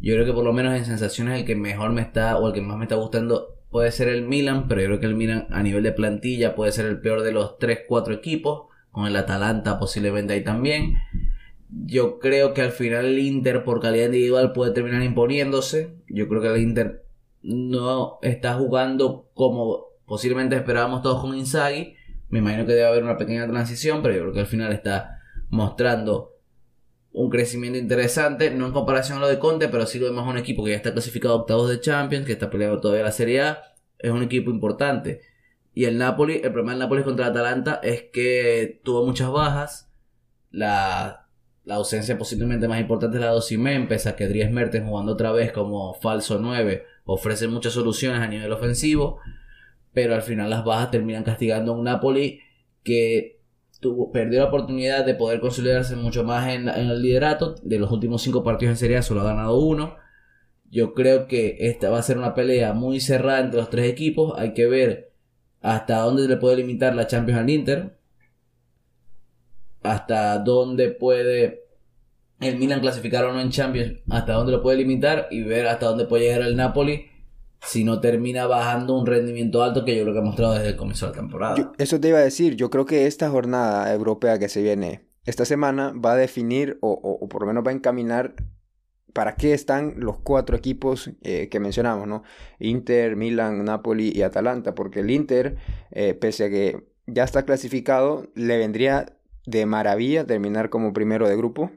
[0.00, 2.54] Yo creo que por lo menos en sensaciones el que mejor me está o el
[2.54, 5.46] que más me está gustando puede ser el Milan, pero yo creo que el Milan
[5.50, 9.16] a nivel de plantilla puede ser el peor de los 3, 4 equipos, con el
[9.16, 10.94] Atalanta posiblemente ahí también.
[11.68, 15.96] Yo creo que al final el Inter por calidad individual puede terminar imponiéndose.
[16.08, 17.04] Yo creo que el Inter
[17.42, 21.94] no está jugando como posiblemente esperábamos todos con Inzaghi
[22.34, 25.20] me imagino que debe haber una pequeña transición, pero yo creo que al final está
[25.50, 26.32] mostrando
[27.12, 30.36] un crecimiento interesante, no en comparación a lo de Conte, pero sí lo vemos un
[30.36, 33.40] equipo que ya está clasificado a octavos de Champions, que está peleando todavía la Serie
[33.42, 33.62] A,
[34.00, 35.20] es un equipo importante.
[35.74, 39.92] Y el Napoli, el problema del Napoli contra el Atalanta es que tuvo muchas bajas,
[40.50, 41.28] la,
[41.64, 45.12] la ausencia posiblemente más importante es la de Osimhen, pese a que Dries Mertens jugando
[45.12, 49.20] otra vez como falso 9 ofrece muchas soluciones a nivel ofensivo
[49.94, 52.40] pero al final las bajas terminan castigando a un Napoli
[52.82, 53.40] que
[53.80, 57.54] tuvo, perdió la oportunidad de poder consolidarse mucho más en, el liderato.
[57.62, 59.96] De los últimos cinco partidos en Serie A solo ha ganado uno.
[60.70, 64.34] Yo creo que esta va a ser una pelea muy cerrada entre los tres equipos.
[64.36, 65.12] Hay que ver
[65.62, 67.96] hasta dónde le puede limitar la Champions al Inter.
[69.82, 71.62] Hasta dónde puede
[72.40, 74.00] el Milan clasificar o no en Champions.
[74.10, 75.28] Hasta dónde lo puede limitar.
[75.30, 77.13] Y ver hasta dónde puede llegar el Napoli
[77.66, 80.76] si no termina bajando un rendimiento alto que yo creo que ha mostrado desde el
[80.76, 81.72] comienzo de la temporada.
[81.78, 85.44] eso te iba a decir, yo creo que esta jornada europea que se viene esta
[85.44, 88.34] semana va a definir o, por lo menos va a encaminar
[89.12, 92.24] para qué están los cuatro equipos eh, que mencionamos, ¿no?
[92.58, 95.56] Inter, Milan, Napoli y Atalanta, porque el Inter,
[95.92, 99.06] eh, pese a que ya está clasificado, le vendría
[99.46, 101.70] de maravilla terminar como primero de grupo,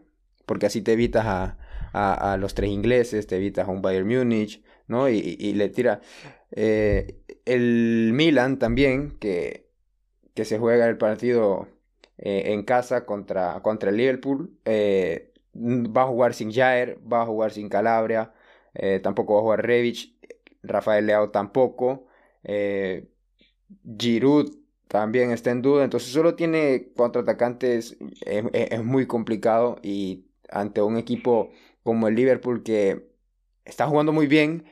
[0.45, 1.57] porque así te evitas a,
[1.93, 5.09] a los tres ingleses, te evitas a un Bayern Múnich, ¿no?
[5.09, 6.01] Y, le tira.
[6.51, 9.69] Eh, el Milan también, que,
[10.33, 11.67] que se juega el partido
[12.17, 17.25] eh, en casa contra, contra el Liverpool, eh, va a jugar sin Jair, va a
[17.25, 18.33] jugar sin Calabria,
[19.01, 20.15] tampoco va a jugar Revich,
[20.61, 22.05] Rafael Leao tampoco,
[23.97, 24.51] Giroud
[24.88, 30.97] también está en duda, entonces solo tiene contraatacantes, es, es muy complicado y ante un
[30.97, 31.51] equipo
[31.83, 33.07] como el Liverpool que
[33.65, 34.65] está jugando muy bien,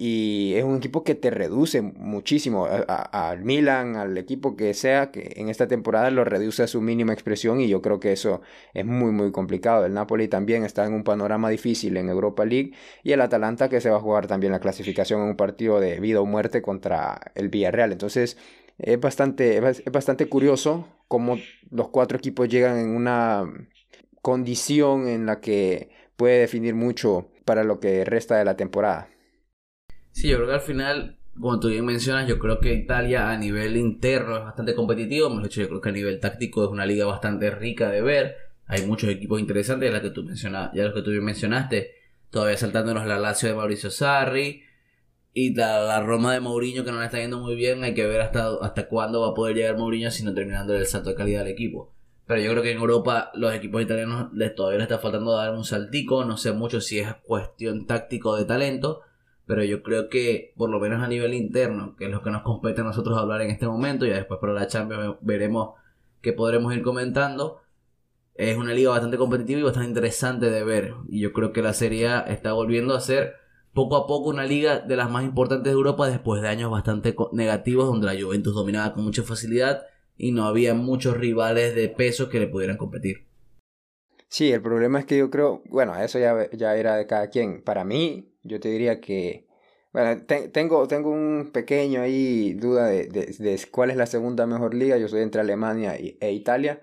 [0.00, 5.32] y es un equipo que te reduce muchísimo al Milan, al equipo que sea, que
[5.34, 8.40] en esta temporada lo reduce a su mínima expresión y yo creo que eso
[8.74, 9.84] es muy muy complicado.
[9.84, 13.80] El Napoli también está en un panorama difícil en Europa League y el Atalanta que
[13.80, 17.32] se va a jugar también la clasificación en un partido de vida o muerte contra
[17.34, 17.90] el Villarreal.
[17.90, 18.38] Entonces
[18.78, 21.38] es bastante, es bastante curioso cómo
[21.70, 23.52] los cuatro equipos llegan en una
[24.22, 29.08] condición en la que puede definir mucho para lo que resta de la temporada.
[30.18, 33.36] Sí, yo creo que al final, como tú bien mencionas, yo creo que Italia a
[33.36, 36.84] nivel interno es bastante competitivo, mejor dicho, yo creo que a nivel táctico es una
[36.84, 40.92] liga bastante rica de ver, hay muchos equipos interesantes, ya que tú mencionas, ya los
[40.92, 41.92] que tú bien mencionaste,
[42.30, 44.64] todavía saltándonos la Lazio de Mauricio Sarri,
[45.32, 48.20] y la, Roma de Mourinho que no le está yendo muy bien, hay que ver
[48.20, 51.44] hasta, hasta cuándo va a poder llegar Mourinho si no terminando el salto de calidad
[51.44, 51.94] del equipo.
[52.26, 55.54] Pero yo creo que en Europa los equipos italianos les, todavía les está faltando dar
[55.54, 56.24] un saltico.
[56.24, 59.02] No sé mucho si es cuestión táctico de talento.
[59.48, 62.42] Pero yo creo que, por lo menos a nivel interno, que es lo que nos
[62.42, 65.70] compete a nosotros hablar en este momento, ya después para la Champions veremos
[66.20, 67.62] qué podremos ir comentando.
[68.34, 70.92] Es una liga bastante competitiva y bastante interesante de ver.
[71.08, 73.36] Y yo creo que la Serie A está volviendo a ser
[73.72, 77.16] poco a poco una liga de las más importantes de Europa después de años bastante
[77.32, 79.86] negativos donde la Juventus dominaba con mucha facilidad
[80.18, 83.26] y no había muchos rivales de peso que le pudieran competir.
[84.28, 87.62] Sí, el problema es que yo creo, bueno, eso ya, ya era de cada quien.
[87.62, 89.46] Para mí, yo te diría que,
[89.92, 90.22] bueno,
[90.52, 94.98] tengo, tengo un pequeño ahí duda de, de, cuál es la segunda mejor liga.
[94.98, 96.82] Yo soy entre Alemania e Italia,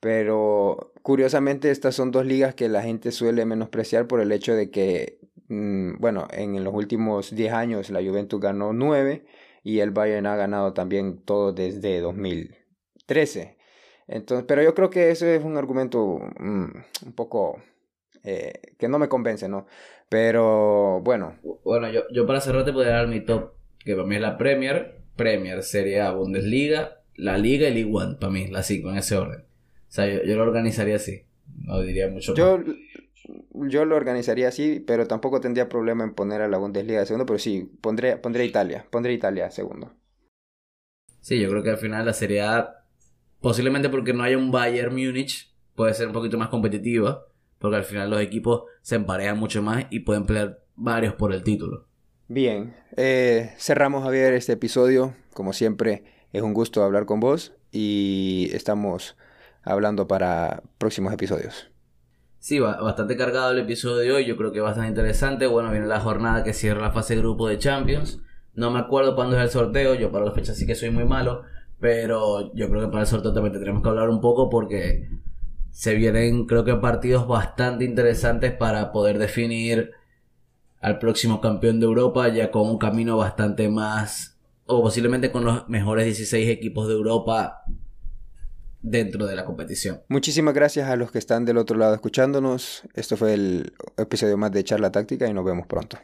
[0.00, 4.70] pero curiosamente estas son dos ligas que la gente suele menospreciar por el hecho de
[4.70, 9.24] que, mm, bueno, en los últimos 10 años la Juventus ganó 9
[9.62, 12.56] y el Bayern ha ganado también todo desde 2000.
[13.06, 13.56] 13.
[14.06, 16.66] Entonces, pero yo creo que ese es un argumento mm,
[17.06, 17.62] un poco
[18.22, 19.66] eh, que no me convence, ¿no?
[20.08, 21.36] Pero bueno.
[21.64, 24.38] Bueno, yo, yo para cerrar te podría dar mi top, que para mí es la
[24.38, 28.96] Premier, Premier, Serie A, Bundesliga, la Liga y League One, para mí, la 5 en
[28.98, 29.40] ese orden.
[29.40, 31.22] O sea, yo, lo organizaría así,
[31.62, 32.62] no diría mucho yo,
[33.52, 37.26] Yo lo organizaría así, pero tampoco tendría problema en poner a la Bundesliga de segundo,
[37.26, 39.92] pero sí, pondré, pondré Italia, pondré Italia segundo.
[41.20, 42.84] Sí, yo creo que al final la Serie A
[43.44, 47.26] Posiblemente porque no haya un Bayern Múnich, puede ser un poquito más competitiva,
[47.64, 51.42] porque al final los equipos se emparejan mucho más y pueden pelear varios por el
[51.42, 51.86] título.
[52.28, 55.14] Bien, eh, cerramos Javier este episodio.
[55.32, 56.04] Como siempre,
[56.34, 59.16] es un gusto hablar con vos y estamos
[59.62, 61.70] hablando para próximos episodios.
[62.38, 65.46] Sí, bastante cargado el episodio de hoy, yo creo que bastante interesante.
[65.46, 68.20] Bueno, viene la jornada que cierra la fase de grupo de Champions.
[68.52, 71.06] No me acuerdo cuándo es el sorteo, yo para la fecha sí que soy muy
[71.06, 71.44] malo,
[71.80, 75.08] pero yo creo que para el sorteo también tendremos que hablar un poco porque
[75.74, 79.90] se vienen, creo que, partidos bastante interesantes para poder definir
[80.80, 85.68] al próximo campeón de Europa ya con un camino bastante más, o posiblemente con los
[85.68, 87.64] mejores 16 equipos de Europa
[88.82, 90.00] dentro de la competición.
[90.08, 92.84] Muchísimas gracias a los que están del otro lado escuchándonos.
[92.94, 95.98] Esto fue el episodio más de Charla Táctica y nos vemos pronto.